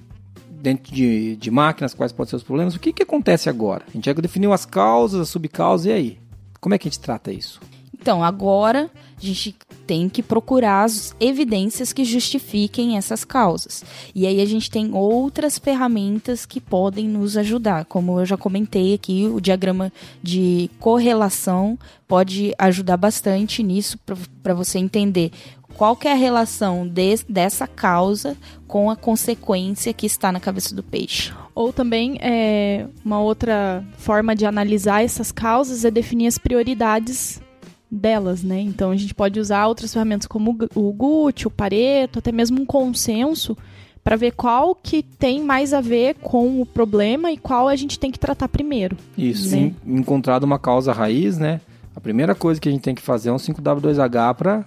[0.62, 2.76] dentro de, de máquinas quais podem ser os problemas.
[2.76, 3.84] O que, que acontece agora?
[3.88, 6.20] A gente já definiu as causas, as subcausas, e aí?
[6.60, 7.60] Como é que a gente trata isso?
[8.02, 13.84] Então, agora a gente tem que procurar as evidências que justifiquem essas causas.
[14.16, 17.86] E aí a gente tem outras ferramentas que podem nos ajudar.
[17.86, 19.92] Como eu já comentei aqui, o diagrama
[20.24, 24.00] de correlação pode ajudar bastante nisso
[24.42, 25.32] para você entender
[25.76, 28.36] Qual que é a relação de- dessa causa
[28.68, 31.32] com a consequência que está na cabeça do peixe?
[31.56, 37.40] Ou também, é, uma outra forma de analisar essas causas é definir as prioridades
[37.92, 38.60] delas, né?
[38.62, 42.32] Então a gente pode usar outras ferramentas como o Gu- o GUT, o Pareto, até
[42.32, 43.58] mesmo um consenso
[44.04, 48.00] para ver qual que tem mais a ver com o problema e qual a gente
[48.00, 48.96] tem que tratar primeiro.
[49.18, 49.74] Isso, Né?
[49.86, 51.60] encontrado uma causa raiz, né?
[51.96, 54.66] A primeira coisa que a gente tem que fazer é um 5W2H para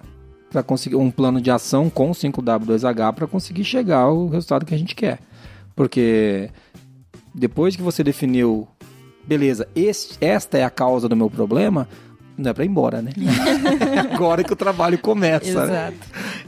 [0.51, 4.77] para conseguir um plano de ação com 5W2H para conseguir chegar ao resultado que a
[4.77, 5.17] gente quer.
[5.75, 6.51] Porque
[7.33, 8.67] depois que você definiu,
[9.27, 11.87] beleza, este- esta é a causa do meu problema,
[12.37, 13.11] não é para ir embora, né?
[14.13, 15.93] Agora que o trabalho começa, né?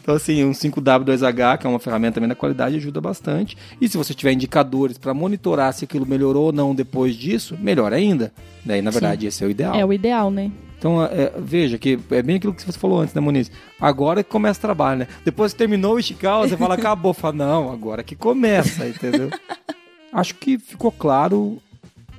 [0.01, 3.57] Então, assim, um 5W2H, que é uma ferramenta também da qualidade, ajuda bastante.
[3.79, 7.93] E se você tiver indicadores para monitorar se aquilo melhorou ou não depois disso, melhor
[7.93, 8.31] ainda.
[8.63, 9.75] Daí, na verdade, esse é o ideal.
[9.75, 10.51] É o ideal, né?
[10.77, 13.51] Então, é, veja que é bem aquilo que você falou antes, né, Moniz?
[13.79, 15.07] Agora que começa o trabalho, né?
[15.23, 17.13] Depois que terminou o esticar, você fala, acabou.
[17.13, 19.29] Fala, não, agora que começa, entendeu?
[20.13, 21.61] Acho que ficou claro,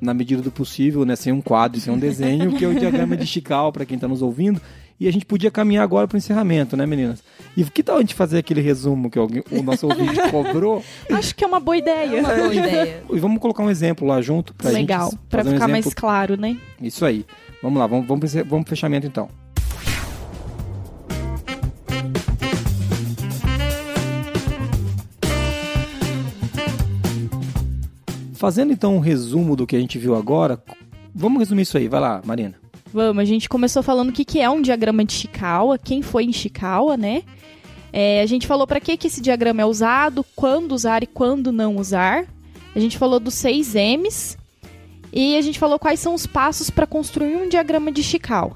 [0.01, 1.15] na medida do possível, né?
[1.15, 4.07] Sem um quadro, sem um desenho, que é o diagrama de Chical, para quem está
[4.07, 4.61] nos ouvindo.
[4.99, 7.23] E a gente podia caminhar agora para o encerramento, né, meninas?
[7.55, 10.83] E que tal a gente fazer aquele resumo que alguém- o nosso ouvinte cobrou?
[11.11, 12.19] Acho que é uma boa ideia.
[12.19, 13.03] Uma boa ideia.
[13.13, 15.93] E vamos colocar um exemplo lá junto pra Legal, gente para fazer um ficar mais
[15.93, 16.57] claro, né?
[16.81, 17.25] Isso aí.
[17.61, 19.29] Vamos lá, vamos, vamos, vamos pro fechamento então.
[28.37, 30.61] Fazendo então um resumo do que a gente viu agora,
[31.13, 31.87] vamos resumir isso aí.
[31.87, 32.53] Vai lá, Marina.
[32.93, 36.23] Vamos, a gente começou falando o que, que é um diagrama de Chikawa, quem foi
[36.23, 37.23] em Chikawa, né?
[37.91, 41.51] É, a gente falou para que, que esse diagrama é usado, quando usar e quando
[41.51, 42.25] não usar.
[42.75, 44.37] A gente falou dos seis M's
[45.11, 48.55] e a gente falou quais são os passos para construir um diagrama de Chikawa,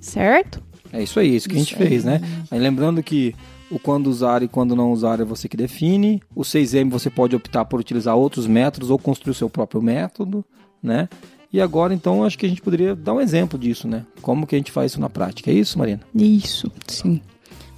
[0.00, 0.62] certo?
[0.90, 1.88] É isso aí, isso que a gente Isso aí.
[1.88, 2.22] fez, né?
[2.50, 3.34] Aí lembrando que
[3.70, 6.22] o quando usar e quando não usar é você que define.
[6.34, 10.44] O 6M você pode optar por utilizar outros métodos ou construir o seu próprio método,
[10.82, 11.08] né?
[11.52, 14.04] E agora, então, acho que a gente poderia dar um exemplo disso, né?
[14.20, 15.50] Como que a gente faz isso na prática.
[15.50, 16.00] É isso, Marina?
[16.14, 16.70] Isso.
[16.86, 17.22] Sim.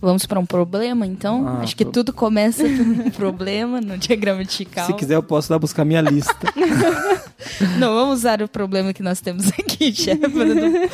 [0.01, 1.47] Vamos para um problema, então?
[1.47, 2.71] Ah, Acho que pro- tudo começa por
[3.07, 4.87] um problema no diagrama de Chicago.
[4.87, 6.35] Se quiser, eu posso lá buscar minha lista.
[7.79, 10.21] Não, vamos usar o problema que nós temos aqui, chefe.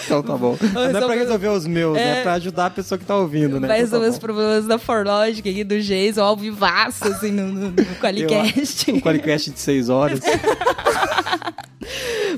[0.06, 0.56] então tá bom.
[0.72, 2.18] Não é pra resolver- resolver os meus, né?
[2.18, 3.68] É pra ajudar a pessoa que tá ouvindo, né?
[3.68, 7.46] Vai Então tá resolver os problemas da Forlogic aqui, do Jason, ao vivaço, assim, no,
[7.46, 8.90] no, no Qualicast.
[8.90, 10.20] Um Qualicast de 6 horas.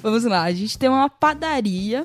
[0.03, 2.05] Vamos lá, a gente tem uma padaria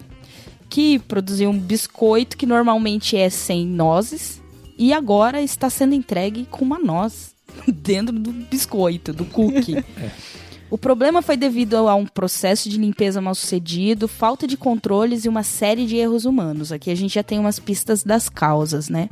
[0.69, 4.41] que produziu um biscoito que normalmente é sem nozes
[4.77, 7.35] e agora está sendo entregue com uma noz
[7.67, 9.83] dentro do biscoito, do cookie.
[10.73, 15.29] O problema foi devido a um processo de limpeza mal sucedido, falta de controles e
[15.29, 16.71] uma série de erros humanos.
[16.71, 19.07] Aqui a gente já tem umas pistas das causas, né?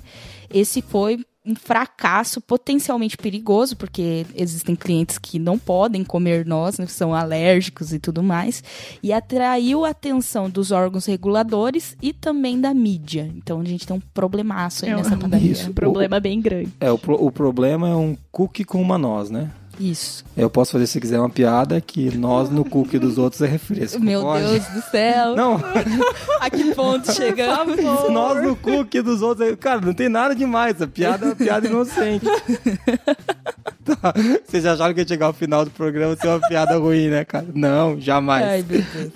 [0.49, 6.85] Esse foi um fracasso potencialmente perigoso, porque existem clientes que não podem comer nós, né,
[6.85, 8.63] são alérgicos e tudo mais,
[9.01, 13.31] e atraiu a atenção dos órgãos reguladores e também da mídia.
[13.35, 15.51] Então a gente tem um problemaço aí É nessa padaria.
[15.51, 15.71] Isso.
[15.71, 16.71] Um problema bem grande.
[16.79, 19.49] É, o, pro- o problema é um cookie com uma noz, né?
[19.81, 20.23] Isso.
[20.37, 23.99] Eu posso fazer, se quiser, uma piada que nós no cookie dos outros é refresco.
[23.99, 24.45] Meu Pode?
[24.45, 25.35] Deus do céu.
[25.35, 25.59] Não,
[26.39, 27.77] A que ponto chegamos?
[28.11, 29.49] nós no cookie dos outros.
[29.49, 30.79] é- Cara, não tem nada demais.
[30.81, 32.25] A piada é uma piada inocente.
[33.83, 34.13] Tá.
[34.45, 37.47] Vocês acharam que ia chegar ao final do programa ser uma piada ruim, né, cara?
[37.53, 38.45] Não, jamais.
[38.45, 38.65] Ai.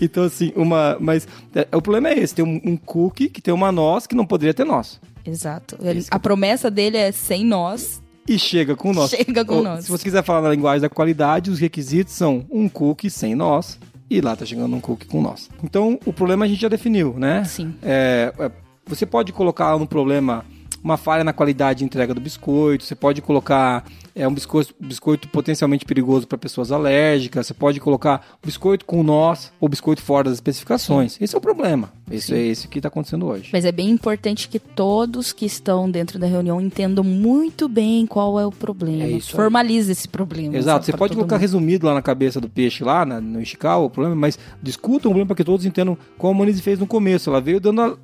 [0.01, 0.97] Então, assim, uma.
[0.99, 4.15] Mas é, o problema é esse: tem um, um cookie que tem uma noz que
[4.15, 4.99] não poderia ter noz.
[5.23, 5.77] Exato.
[5.81, 8.01] Ele- a promessa dele é sem nós.
[8.27, 9.11] E chega com noz.
[9.11, 9.85] Chega com Ou, noz.
[9.85, 13.79] Se você quiser falar na linguagem da qualidade, os requisitos são um cookie sem noz.
[14.09, 15.49] E lá tá chegando um cookie com noz.
[15.63, 17.43] Então, o problema a gente já definiu, né?
[17.43, 17.73] Sim.
[17.81, 18.51] É, é,
[18.85, 20.45] você pode colocar no problema
[20.83, 23.83] uma falha na qualidade de entrega do biscoito, você pode colocar
[24.15, 29.51] é, um biscoito, biscoito potencialmente perigoso para pessoas alérgicas, você pode colocar biscoito com nós
[29.59, 31.17] ou biscoito fora das especificações.
[31.19, 31.91] Esse é o problema.
[32.09, 33.49] Esse é esse que está acontecendo hoje.
[33.51, 38.39] Mas é bem importante que todos que estão dentro da reunião entendam muito bem qual
[38.39, 39.03] é o problema.
[39.03, 39.35] É isso aí.
[39.35, 40.55] Formalize esse problema.
[40.55, 41.41] Exato, você pode colocar mundo.
[41.41, 45.13] resumido lá na cabeça do peixe, lá na- no Ishikawa, o problema, mas discutam o
[45.13, 47.29] problema para que todos entendam como a Monize fez no começo.
[47.29, 47.81] Ela veio dando.
[47.81, 47.97] A...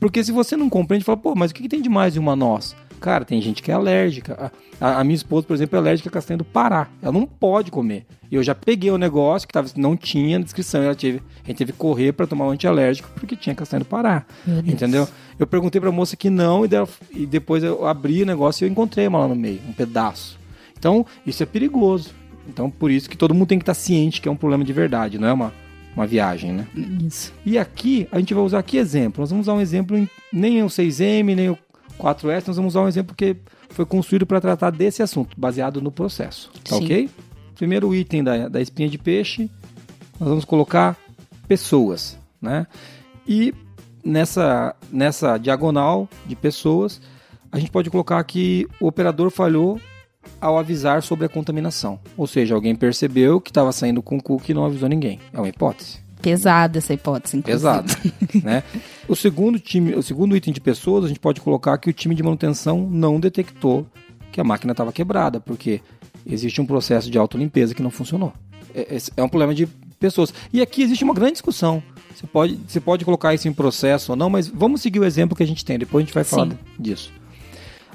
[0.00, 2.18] Porque se você não compreende, fala, pô, mas o que, que tem de mais de
[2.18, 2.74] uma noz?
[3.02, 4.50] Cara, tem gente que é alérgica.
[4.80, 6.88] A, a- minha esposa, por exemplo, é alérgica a castanha do Pará.
[7.02, 8.06] Ela não pode comer.
[8.30, 10.82] E eu já peguei o negócio que tava, não tinha descrição.
[10.82, 13.84] Ela teve, a gente teve que correr para tomar um antialérgico porque tinha castanha do
[13.84, 14.24] Pará.
[14.72, 15.06] Entendeu?
[15.38, 18.66] Eu perguntei pra moça que não, e, dela- e depois eu abri o negócio e
[18.66, 20.38] eu encontrei uma lá no meio, um pedaço.
[20.78, 22.10] Então, isso é perigoso.
[22.48, 24.72] Então, por isso que todo mundo tem que estar ciente que é um problema de
[24.72, 25.52] verdade, não é uma,
[25.94, 26.66] uma viagem, né?
[27.06, 27.32] Isso.
[27.46, 29.20] E aqui, a gente vai usar aqui exemplo.
[29.20, 31.58] Nós vamos usar um exemplo, em, nem o 6M, nem o
[32.02, 33.36] 4S, nós vamos usar um exemplo que
[33.70, 36.50] foi construído para tratar desse assunto, baseado no processo.
[36.64, 36.84] Tá Sim.
[36.84, 37.10] ok?
[37.54, 39.48] Primeiro item da, da espinha de peixe,
[40.18, 40.96] nós vamos colocar
[41.46, 42.66] pessoas, né?
[43.26, 43.54] E
[44.04, 47.00] nessa, nessa diagonal de pessoas,
[47.52, 49.80] a gente pode colocar que o operador falhou
[50.40, 52.00] ao avisar sobre a contaminação.
[52.16, 55.20] Ou seja, alguém percebeu que estava saindo com cookie e não avisou ninguém.
[55.32, 56.01] É uma hipótese.
[56.22, 57.60] Pesada essa hipótese, inclusive.
[57.60, 57.92] Pesado,
[58.42, 58.62] né?
[59.08, 62.14] O segundo time, o segundo item de pessoas, a gente pode colocar que o time
[62.14, 63.86] de manutenção não detectou
[64.30, 65.80] que a máquina estava quebrada, porque
[66.26, 68.32] existe um processo de autolimpeza que não funcionou.
[68.74, 69.66] É, esse é um problema de
[70.00, 70.32] pessoas.
[70.52, 71.82] E aqui existe uma grande discussão.
[72.14, 75.36] Você pode, você pode colocar isso em processo ou não, mas vamos seguir o exemplo
[75.36, 75.78] que a gente tem.
[75.78, 76.58] Depois a gente vai falar Sim.
[76.78, 77.12] disso.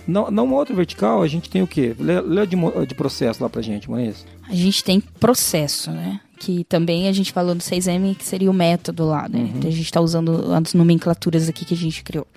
[0.07, 1.93] Na, na outra vertical, a gente tem o quê?
[1.99, 2.55] Lê, lê de,
[2.87, 4.25] de processo lá pra gente, Moniz.
[4.47, 6.21] A gente tem processo, né?
[6.39, 9.51] Que também a gente falou no 6M, que seria o método lá, né?
[9.55, 12.27] Então a gente está usando as nomenclaturas aqui que a gente criou.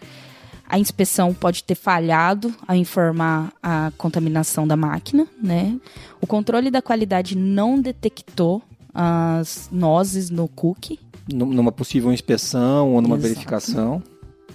[0.69, 5.77] A inspeção pode ter falhado ao informar a contaminação da máquina, né?
[6.21, 8.63] O controle da qualidade não detectou
[8.95, 10.99] as nozes no cookie.
[11.33, 13.29] Num- Numa possível inspeção ou numa Exato.
[13.35, 14.03] verificação.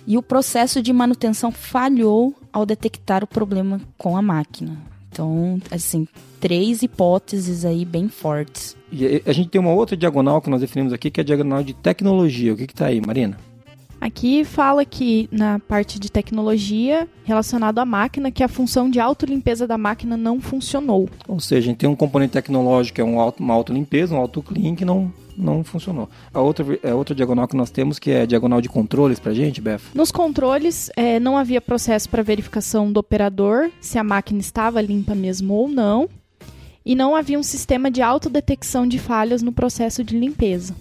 [0.07, 4.77] E o processo de manutenção falhou ao detectar o problema com a máquina.
[5.15, 6.05] Então, assim,
[6.41, 8.75] três hipóteses aí bem fortes.
[8.91, 11.63] E a- gente tem uma outra diagonal que nós definimos aqui, que é a diagonal
[11.63, 12.53] de tecnologia.
[12.53, 13.37] O que que tá aí, Marina?
[14.05, 19.65] Aqui fala que na parte de tecnologia relacionado à máquina que a função de autolimpeza
[19.65, 21.09] da máquina não funcionou.
[21.27, 24.19] Ou seja, a gente tem um componente tecnológico que é um auto, uma autolimpeza, um
[24.19, 26.07] autoclean que não, não funcionou.
[26.31, 29.33] A outra, a outra diagonal que nós temos, que é a diagonal de controles pra
[29.33, 29.81] gente, Beth.
[29.95, 35.15] Nos controles, eh, não havia processo para verificação do operador se a máquina estava limpa
[35.15, 36.07] mesmo ou não,
[36.85, 40.75] e não havia um sistema de autodetecção de falhas no processo de limpeza.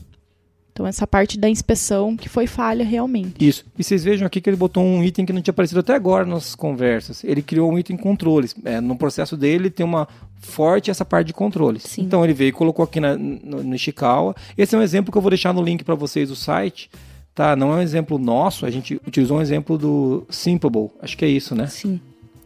[0.74, 3.36] Então, essa parte da inspeção que foi falha realmente.
[3.38, 3.64] Isso.
[3.78, 6.24] E vocês vejam aqui que ele botou um item que não tinha aparecido até agora
[6.24, 7.22] nas nossas conversas.
[7.22, 8.56] Ele criou um item controles.
[8.64, 10.08] É, no processo dele tem uma
[10.40, 11.84] forte essa parte de controles.
[11.84, 12.02] Sim.
[12.02, 14.34] Então ele veio e colocou aqui na, no, no Ishikawa.
[14.58, 16.90] Esse é um exemplo que eu vou deixar no link para vocês do site.
[17.32, 20.90] Tá, não é um exemplo nosso, a gente utilizou um exemplo do Simplable.
[21.00, 21.68] Acho que é isso, né?
[21.68, 22.00] Sim.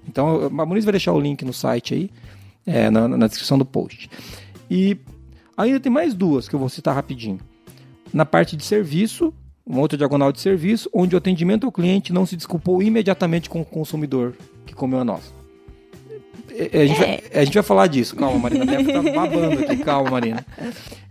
[0.06, 2.10] Então, a Muniz vai deixar o link no site aí,
[2.66, 4.10] é, na, na descrição do post.
[4.70, 4.98] E
[5.56, 7.38] ainda tem mais duas que eu vou citar rapidinho.
[8.12, 9.32] Na parte de serviço,
[9.66, 13.60] uma outra diagonal de serviço, onde o atendimento ao cliente não se desculpou imediatamente com
[13.60, 14.34] o consumidor
[14.64, 15.38] que comeu a nossa.
[16.50, 18.16] É, A gente, vai, a gente vai falar disso.
[18.16, 18.66] Calma, Marina.
[18.66, 19.76] Deve estar babando aqui.
[19.76, 20.44] Calma, Marina.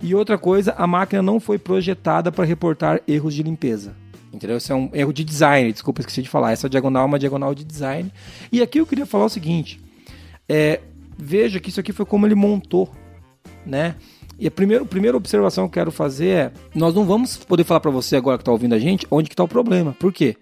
[0.02, 3.96] E outra coisa, a máquina não foi projetada para reportar erros de limpeza.
[4.34, 4.58] Entendeu?
[4.58, 5.72] Isso é um erro de design.
[5.72, 6.52] Desculpa, esqueci de falar.
[6.52, 8.12] Essa diagonal é uma diagonal de design.
[8.52, 9.80] E aqui eu queria falar o seguinte.
[10.50, 10.82] É,
[11.18, 12.90] veja que isso aqui foi como ele montou,
[13.66, 13.96] né?
[14.40, 17.64] E a primeira, a primeira observação que eu quero fazer é: nós não vamos poder
[17.64, 19.96] falar para você agora que está ouvindo a gente onde que está o problema.
[20.00, 20.36] Por quê?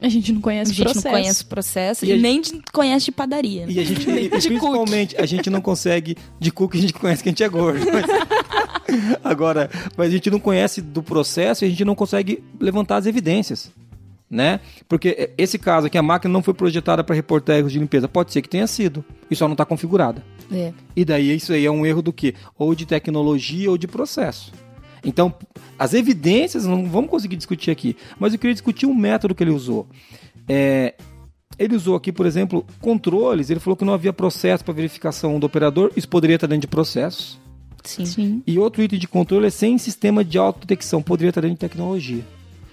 [0.00, 1.04] A gente não A conhece o gente processo.
[1.06, 3.64] não conhece o processo E e, a gente- nem de- conhece de padaria.
[3.68, 6.92] E a gente, e, De principalmente, a gente não consegue de cu que a gente
[6.92, 7.80] conhece que a gente é gordo.
[7.92, 8.06] Mas-
[9.24, 13.06] agora, mas a gente não conhece do processo e a gente não consegue levantar as
[13.06, 13.70] evidências.
[14.30, 14.60] Né?
[14.86, 18.06] Porque esse caso aqui, a máquina não foi projetada para reportar erros de limpeza.
[18.06, 20.22] Pode ser que tenha sido, e só não está configurada.
[20.52, 20.72] É.
[20.94, 22.34] E daí isso aí é um erro do quê?
[22.58, 24.52] Ou de tecnologia ou de processo.
[25.04, 25.34] Então,
[25.78, 29.50] as evidências não vamos conseguir discutir aqui, mas eu queria discutir o método que ele
[29.50, 29.86] usou.
[30.46, 30.94] É,
[31.58, 33.50] ele usou aqui, por exemplo, controles.
[33.50, 35.90] Ele falou que não havia processo para verificação do operador.
[35.96, 37.38] Isso poderia estar dentro de processos.
[37.82, 38.06] Sim.
[38.06, 38.42] Sim.
[38.46, 41.02] E outro item de controle é sem sistema de autodetecção.
[41.02, 42.24] Poderia estar dentro de tecnologia.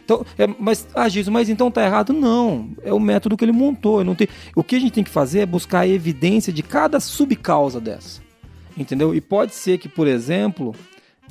[0.06, 2.14] Então, é, mas, ah, Jesus, mas então tá errado?
[2.14, 2.70] Não.
[2.84, 4.03] É o método que ele montou.
[4.03, 4.28] Não tem...
[4.56, 8.22] O que a gente tem que fazer é buscar a evidência de cada subcausa dessa.
[8.78, 9.16] Entendeu?
[9.16, 10.76] E pode ser que, por exemplo,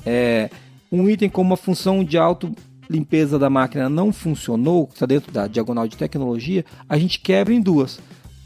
[0.05, 0.49] é,
[0.91, 2.51] um item como a função de auto
[2.89, 7.61] limpeza da máquina não funcionou, está dentro da diagonal de tecnologia, a gente quebra em
[7.61, 7.99] duas.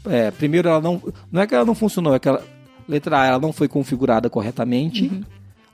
[0.06, 1.02] É, primeiro, ela não.
[1.30, 2.42] Não é que ela não funcionou, é que ela.
[2.88, 5.10] Letra A, ela não foi configurada corretamente.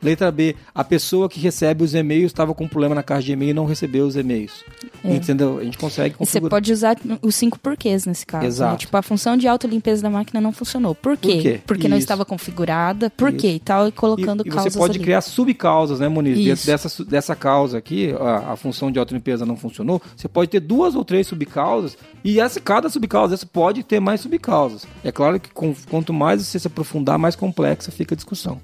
[0.03, 3.33] Letra B, a pessoa que recebe os e-mails estava com um problema na caixa de
[3.33, 4.63] e-mail e não recebeu os e-mails.
[5.05, 5.59] Entendeu?
[5.59, 6.51] A gente consegue E você configurar.
[6.51, 8.43] pode usar os cinco porquês nesse caso.
[8.43, 8.49] né?
[8.49, 8.77] Exato.
[8.79, 10.95] Tipo, a função de autolimpeza da máquina não funcionou.
[10.95, 11.39] Por quê?
[11.41, 11.61] quê?
[11.67, 12.05] Porque não Isso.
[12.05, 13.11] estava configurada.
[13.11, 13.53] Por quê?
[13.53, 15.05] E tal, e colocando E, e causas você pode ali.
[15.05, 16.37] criar subcausas, né, Moniz?
[16.37, 16.67] Dentro Isso.
[16.67, 20.95] dessa, dessa causa aqui, a, a função de autolimpeza não funcionou, você pode ter duas
[20.95, 24.87] ou três subcausas, e essa, cada subcausa dessa pode ter mais subcausas.
[25.03, 28.61] É claro que com- quanto mais você se aprofundar, mais complexa fica a discussão.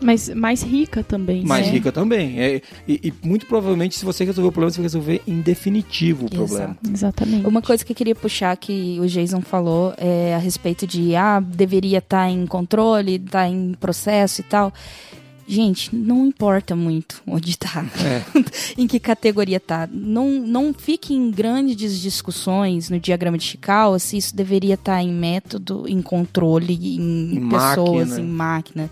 [0.00, 1.44] Mas mais rica também.
[1.44, 1.72] Mais né?
[1.72, 2.38] rica também.
[2.38, 6.26] É, e, e muito provavelmente, se você resolver o problema, você vai resolver em definitivo
[6.26, 6.76] o problema.
[6.84, 6.90] Exato.
[6.92, 7.46] Exatamente.
[7.46, 11.40] Uma coisa que eu queria puxar que o Jason falou é a respeito de ah,
[11.40, 14.72] deveria estar em controle, estar em processo e tal.
[15.46, 17.84] Gente, não importa muito onde tá,
[18.78, 19.86] em que categoria tá.
[19.92, 25.12] Não, não fique em grandes discussões no diagrama de Chikawa se isso deveria estar em
[25.12, 28.20] método, em controle, em, Em pessoas, máquina.
[28.20, 28.90] em máquina.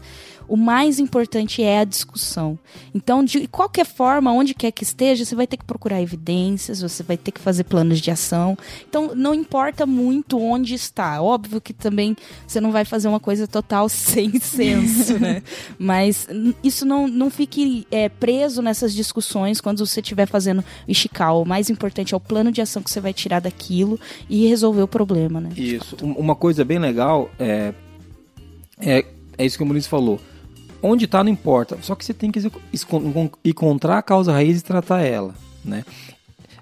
[0.48, 2.58] O mais importante é a discussão.
[2.94, 7.02] Então, de qualquer forma, onde quer que esteja, você vai ter que procurar evidências, você
[7.02, 8.56] vai ter que fazer planos de ação.
[8.88, 11.20] Então, não importa muito onde está.
[11.22, 12.16] Óbvio que também
[12.46, 15.42] você não vai fazer uma coisa total sem senso, né?
[15.78, 16.26] Mas
[16.62, 21.40] isso não, não fique é, preso nessas discussões quando você estiver fazendo Ishikawa.
[21.42, 24.82] O mais importante é o plano de ação que você vai tirar daquilo e resolver
[24.82, 25.50] o problema, né?
[25.56, 25.96] Isso.
[26.02, 27.72] Um- Uma coisa bem legal é,
[28.78, 29.04] é,
[29.38, 30.20] é isso que o Maurício falou.
[30.82, 31.78] Onde tá não importa.
[31.80, 32.40] Só que você tem que
[33.44, 35.84] encontrar a causa raiz e tratar ela, né?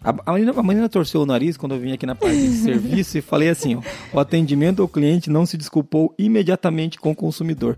[0.03, 2.57] A, a, Marina, a Marina torceu o nariz quando eu vim aqui na parte de
[2.57, 3.83] serviço e falei assim, ó,
[4.15, 7.77] o atendimento ao cliente não se desculpou imediatamente com o consumidor.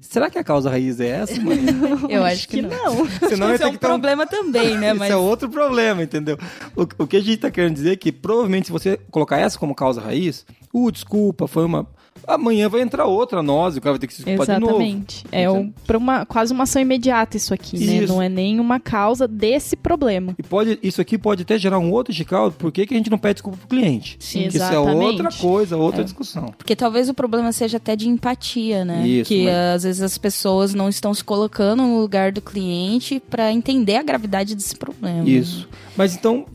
[0.00, 1.72] Será que a causa raiz é essa, Marina?
[2.08, 3.06] Eu acho que, não.
[3.28, 4.90] Senão Isso é um que ter problema também, né?
[4.94, 6.38] Isso Mas é outro problema, entendeu?
[6.76, 9.58] O, o que a gente tá querendo dizer é que provavelmente se você colocar essa
[9.58, 11.86] como causa raiz, uh, desculpa, foi uma.
[12.26, 14.74] Amanhã vai entrar outra nós, o cara vai ter que se desculpar de novo.
[14.74, 15.24] Exatamente.
[15.32, 17.96] É um, pra uma, quase uma ação imediata isso aqui, né?
[17.98, 18.12] Isso.
[18.12, 20.34] Não é nenhuma causa desse problema.
[20.38, 23.10] E pode, isso aqui pode até gerar um outro chical, por que, que a gente
[23.10, 24.16] não pede desculpa pro cliente?
[24.20, 25.22] Sim, que isso é exatamente.
[25.22, 26.52] outra coisa, outra discussão.
[26.56, 29.06] Porque talvez o problema seja até de empatia, né?
[29.06, 33.20] Isso, que mas- às vezes as pessoas não estão se colocando no lugar do cliente
[33.20, 35.28] para entender a gravidade desse problema.
[35.28, 35.68] Isso.
[35.96, 36.46] Mas então,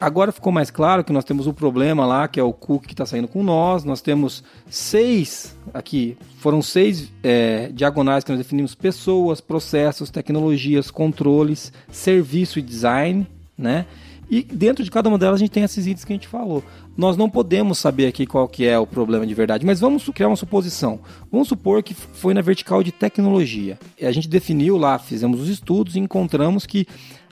[0.00, 2.94] agora ficou mais claro que nós temos o problema lá, que é o cookie que
[2.94, 3.84] está saindo com nós.
[3.84, 11.72] Nós temos seis, aqui, foram seis é, diagonais que nós definimos: pessoas, processos, tecnologias, controles,
[11.90, 13.26] serviço e design,
[13.56, 13.86] né?
[14.30, 16.62] E dentro de cada uma delas a gente tem esses itens que a gente falou.
[16.96, 20.28] Nós não podemos saber aqui qual que é o problema de verdade, mas vamos criar
[20.28, 21.00] uma suposição.
[21.32, 23.78] Vamos supor que foi na vertical de tecnologia.
[23.98, 26.86] E a gente definiu lá, fizemos os estudos e encontramos que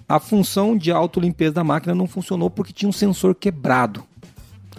[0.08, 4.04] a função de autolimpeza da máquina não funcionou porque tinha um sensor quebrado.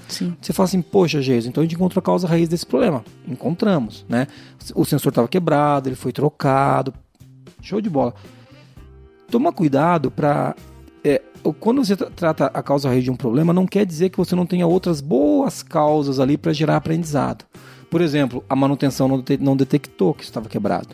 [0.08, 0.36] Sim.
[0.42, 3.04] Você fala assim, poxa, Jesus, então a gente encontrou a causa raiz desse problema.
[3.28, 4.28] Encontramos, né?
[4.74, 6.94] O sensor estava quebrado, ele foi trocado.
[7.62, 8.14] Show de bola.
[9.30, 10.56] Toma cuidado para
[11.60, 14.36] quando você tra- trata a causa raiz de um problema, não quer dizer que você
[14.36, 17.46] não tenha outras boas causas ali para gerar aprendizado.
[17.90, 20.90] Por exemplo, a manutenção não, não detectou que estava quebrado.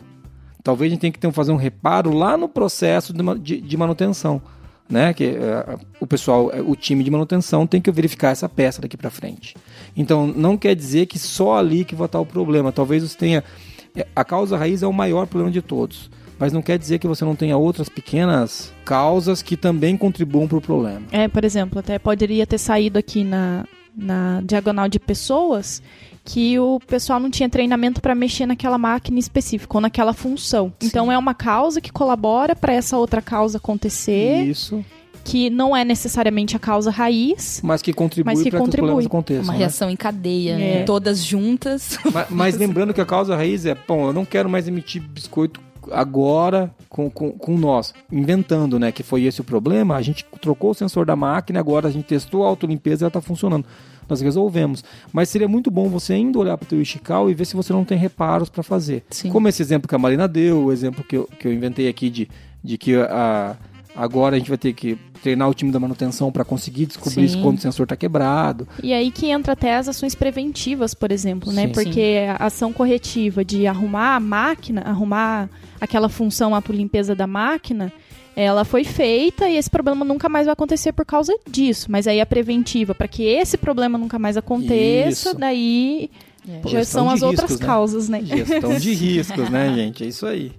[0.64, 3.76] Talvez a gente tenha que ter, fazer um reparo lá no processo de, de- de
[3.76, 4.42] manutenção.
[4.88, 5.14] Né?
[5.14, 8.96] Que eh, o pessoal, eh, o time de manutenção tem que verificar essa peça daqui
[8.96, 9.54] para frente.
[9.96, 12.72] Então, não quer dizer que só ali que vai estar o problema.
[12.72, 13.44] Talvez você tenha.
[13.96, 16.10] eh, A causa raiz é o maior problema de todos.
[16.38, 20.58] Mas não quer dizer que você não tenha outras pequenas causas que também contribuam para
[20.58, 21.02] o problema.
[21.12, 23.64] É, por exemplo, até poderia ter saído aqui na,
[23.96, 25.80] na diagonal de pessoas
[26.24, 30.72] que o pessoal não tinha treinamento para mexer naquela máquina específica ou naquela função.
[30.82, 34.82] Então é uma causa que colabora para essa outra causa acontecer, Isso.
[35.22, 37.60] que não é necessariamente a causa raiz.
[37.62, 39.06] Mas que contribui Mas que para que os problemas contribui.
[39.06, 39.44] aconteçam.
[39.44, 39.58] Uma né?
[39.58, 40.56] reação em cadeia, É.
[40.78, 40.82] né?
[40.84, 41.98] todas juntas.
[42.12, 45.60] Mas, mas lembrando que a causa raiz é, bom, eu não quero mais emitir biscoito
[45.92, 50.70] agora com, com, com nós, inventando, né, que foi esse o problema, a gente trocou
[50.70, 53.66] o sensor da máquina, agora a gente testou a autolimpeza e ela está funcionando.
[54.08, 54.84] Nós resolvemos.
[55.12, 57.72] Mas seria muito bom você ainda olhar para o teu Ishikawa e ver se você
[57.72, 59.04] não tem reparos para fazer.
[59.10, 59.30] Sim.
[59.30, 62.10] Como esse exemplo que a Marina deu, o exemplo que eu, que eu inventei aqui
[62.10, 62.28] de,
[62.62, 63.56] de que a,
[63.94, 67.40] agora a gente vai ter que treinar o time da manutenção para conseguir descobrir Sim.
[67.40, 68.68] quando o sensor está quebrado.
[68.82, 71.66] E aí que entra até as ações preventivas, por exemplo, né?
[71.68, 71.72] Sim.
[71.72, 75.48] Porque a ação corretiva de arrumar a máquina, arrumar
[75.80, 77.90] aquela função autolimpeza da máquina,
[78.36, 81.86] ela foi feita e esse problema nunca mais vai acontecer por causa disso.
[81.90, 85.38] Mas aí a preventiva, para que esse problema nunca mais aconteça, Isso.
[85.38, 86.10] daí
[86.48, 86.60] É.
[86.68, 87.66] já Gestão são as outras riscos, né?
[87.66, 88.20] causas, né?
[88.22, 90.04] Gestão de riscos, né, gente?
[90.04, 90.52] É isso aí.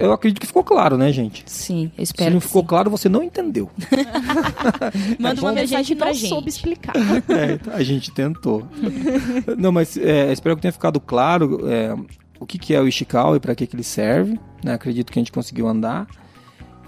[0.00, 1.42] Eu acredito que ficou claro, né, gente?
[1.46, 2.32] Sim, eu Se espero.
[2.32, 2.68] não que ficou sim.
[2.68, 3.68] claro, você não entendeu.
[5.18, 6.56] Manda uma a gente mensagem não pra soube gente.
[6.56, 6.92] explicar.
[7.30, 8.66] É, a gente tentou.
[9.56, 11.94] Não, mas é, espero que tenha ficado claro é,
[12.38, 14.38] o que, que é o Ishikawa e para que, que ele serve.
[14.64, 14.74] né?
[14.74, 16.06] Acredito que a gente conseguiu andar.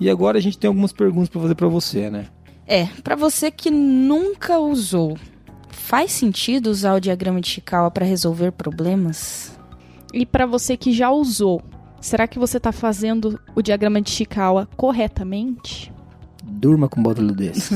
[0.01, 2.27] E agora a gente tem algumas perguntas para fazer para você, né?
[2.67, 5.17] É, pra você que nunca usou,
[5.71, 9.57] faz sentido usar o diagrama de Chikawa para resolver problemas?
[10.13, 11.63] E para você que já usou,
[12.03, 15.91] será que você está fazendo o diagrama de Chikawa corretamente?
[16.45, 17.75] Durma com um barulho desse.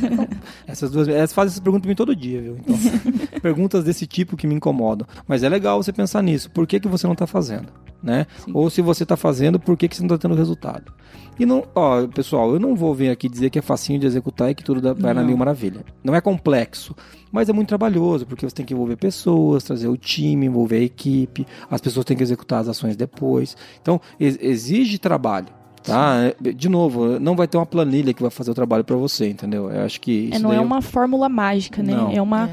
[0.66, 2.56] essas duas, elas fazem essa pergunta pra mim todo dia, viu?
[2.58, 2.76] Então,
[3.40, 5.06] perguntas desse tipo que me incomodam.
[5.26, 6.50] Mas é legal você pensar nisso.
[6.50, 7.68] Por que, que você não tá fazendo?
[8.02, 8.26] Né?
[8.54, 10.92] Ou se você tá fazendo, por que, que você não tá tendo resultado?
[11.36, 14.50] E não, ó, pessoal, eu não vou vir aqui dizer que é facinho de executar
[14.50, 15.84] e que tudo vai na mil maravilha.
[16.02, 16.94] Não é complexo,
[17.32, 20.82] mas é muito trabalhoso, porque você tem que envolver pessoas, trazer o time, envolver a
[20.82, 23.56] equipe, as pessoas têm que executar as ações depois.
[23.82, 25.46] Então, ex- exige trabalho.
[25.82, 26.32] Tá?
[26.44, 29.28] É, De novo, não vai ter uma planilha que vai fazer o trabalho para você,
[29.28, 29.70] entendeu?
[29.70, 31.94] Eu acho que isso É, não daí é uma fórmula mágica, né?
[31.94, 32.10] Não.
[32.10, 32.50] É uma,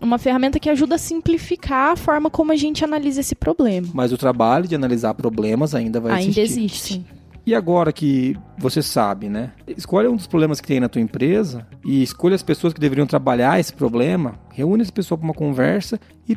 [0.00, 3.88] uma ferramenta que ajuda a simplificar a forma como a gente analisa esse problema.
[3.92, 6.60] Mas o trabalho de analisar problemas ainda vai Ainda existir.
[6.64, 7.06] existe.
[7.46, 9.52] E agora que você sabe, né?
[9.66, 13.06] Escolha um dos problemas que tem na tua empresa e escolha as pessoas que deveriam
[13.06, 16.36] trabalhar esse problema, reúne essa pessoa para uma conversa e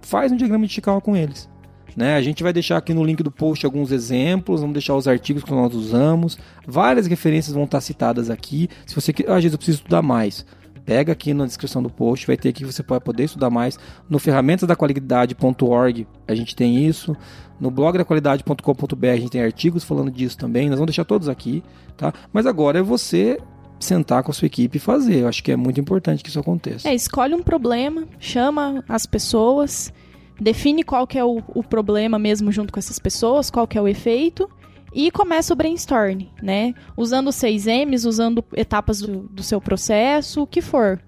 [0.00, 1.50] faz um diagrama de Chicago com eles.
[1.98, 2.14] Né?
[2.14, 5.42] A gente vai deixar aqui no link do post alguns exemplos, vamos deixar os artigos
[5.42, 8.68] que nós usamos, várias referências vão estar citadas aqui.
[8.86, 10.46] Se você quer, ah, Jesus, eu preciso estudar mais.
[10.86, 13.80] Pega aqui na descrição do post, vai ter aqui que você pode poder estudar mais.
[14.08, 17.16] No ferramentasdaqualidade.org a gente tem isso.
[17.58, 20.68] No blog da qualidade.com.br a gente tem artigos falando disso também.
[20.68, 21.64] Nós vamos deixar todos aqui,
[21.96, 22.12] tá?
[22.32, 23.40] Mas agora é você
[23.80, 25.22] sentar com a sua equipe e fazer.
[25.22, 26.88] Eu acho que é muito importante que isso aconteça.
[26.88, 29.92] É, escolhe um problema, chama as pessoas,
[30.40, 33.82] define qual que é o, o problema mesmo junto com essas pessoas, qual que é
[33.82, 34.48] o efeito
[34.92, 36.74] e começa o brainstorm, né?
[36.96, 41.00] Usando os seis M's, usando etapas do, do seu processo, o que for.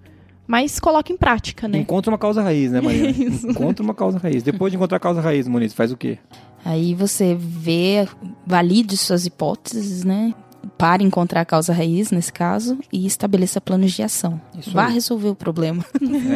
[0.47, 1.79] Mas coloque em prática, né?
[1.79, 3.09] Encontra uma causa raiz, né, Maria?
[3.11, 3.49] Isso.
[3.49, 4.43] Encontra uma causa raiz.
[4.43, 6.19] Depois de encontrar a causa raiz, Muniz, faz o quê?
[6.65, 8.07] Aí você vê,
[8.47, 10.35] valide suas hipóteses, né?
[10.77, 14.41] Para encontrar a causa raiz, nesse caso, e estabeleça planos de ação.
[14.59, 14.95] Isso Vá aí.
[14.95, 15.85] resolver o problema.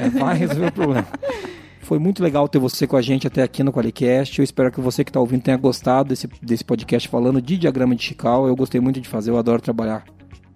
[0.02, 1.08] É, vai resolver o problema.
[1.84, 4.38] Foi muito legal ter você com a gente até aqui no Qualicast.
[4.38, 7.94] Eu espero que você que está ouvindo tenha gostado desse, desse podcast falando de diagrama
[7.94, 8.48] de Chicago.
[8.48, 10.04] Eu gostei muito de fazer, eu adoro trabalhar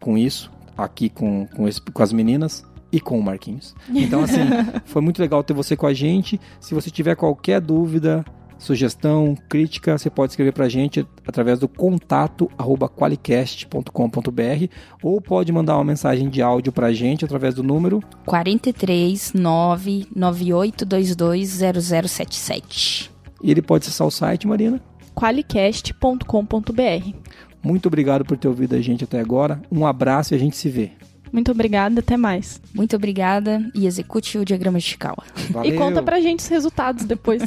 [0.00, 3.74] com isso, aqui com, com, esse- com as meninas e com o Marquinhos.
[3.90, 4.38] Então, assim,
[4.86, 6.40] foi muito legal ter você com a gente.
[6.58, 8.24] Se você tiver qualquer dúvida,
[8.58, 14.66] sugestão, crítica, você pode escrever pra gente através do contato arroba qualicast.com.br
[15.02, 23.10] ou pode mandar uma mensagem de áudio pra gente através do número 43 99822 0077.
[23.42, 24.80] E ele pode acessar o site, Marina.
[25.14, 27.14] qualicast.com.br.
[27.62, 29.62] Muito obrigado por ter ouvido a gente até agora.
[29.70, 30.92] Um abraço e a gente se vê.
[31.32, 32.60] Muito obrigada, até mais.
[32.74, 35.22] Muito obrigada e execute o diagrama de Chicago.
[35.50, 35.74] Valeu.
[35.74, 37.42] E conta pra gente os resultados depois.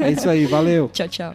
[0.00, 0.88] É isso aí, valeu.
[0.92, 1.34] Tchau, tchau.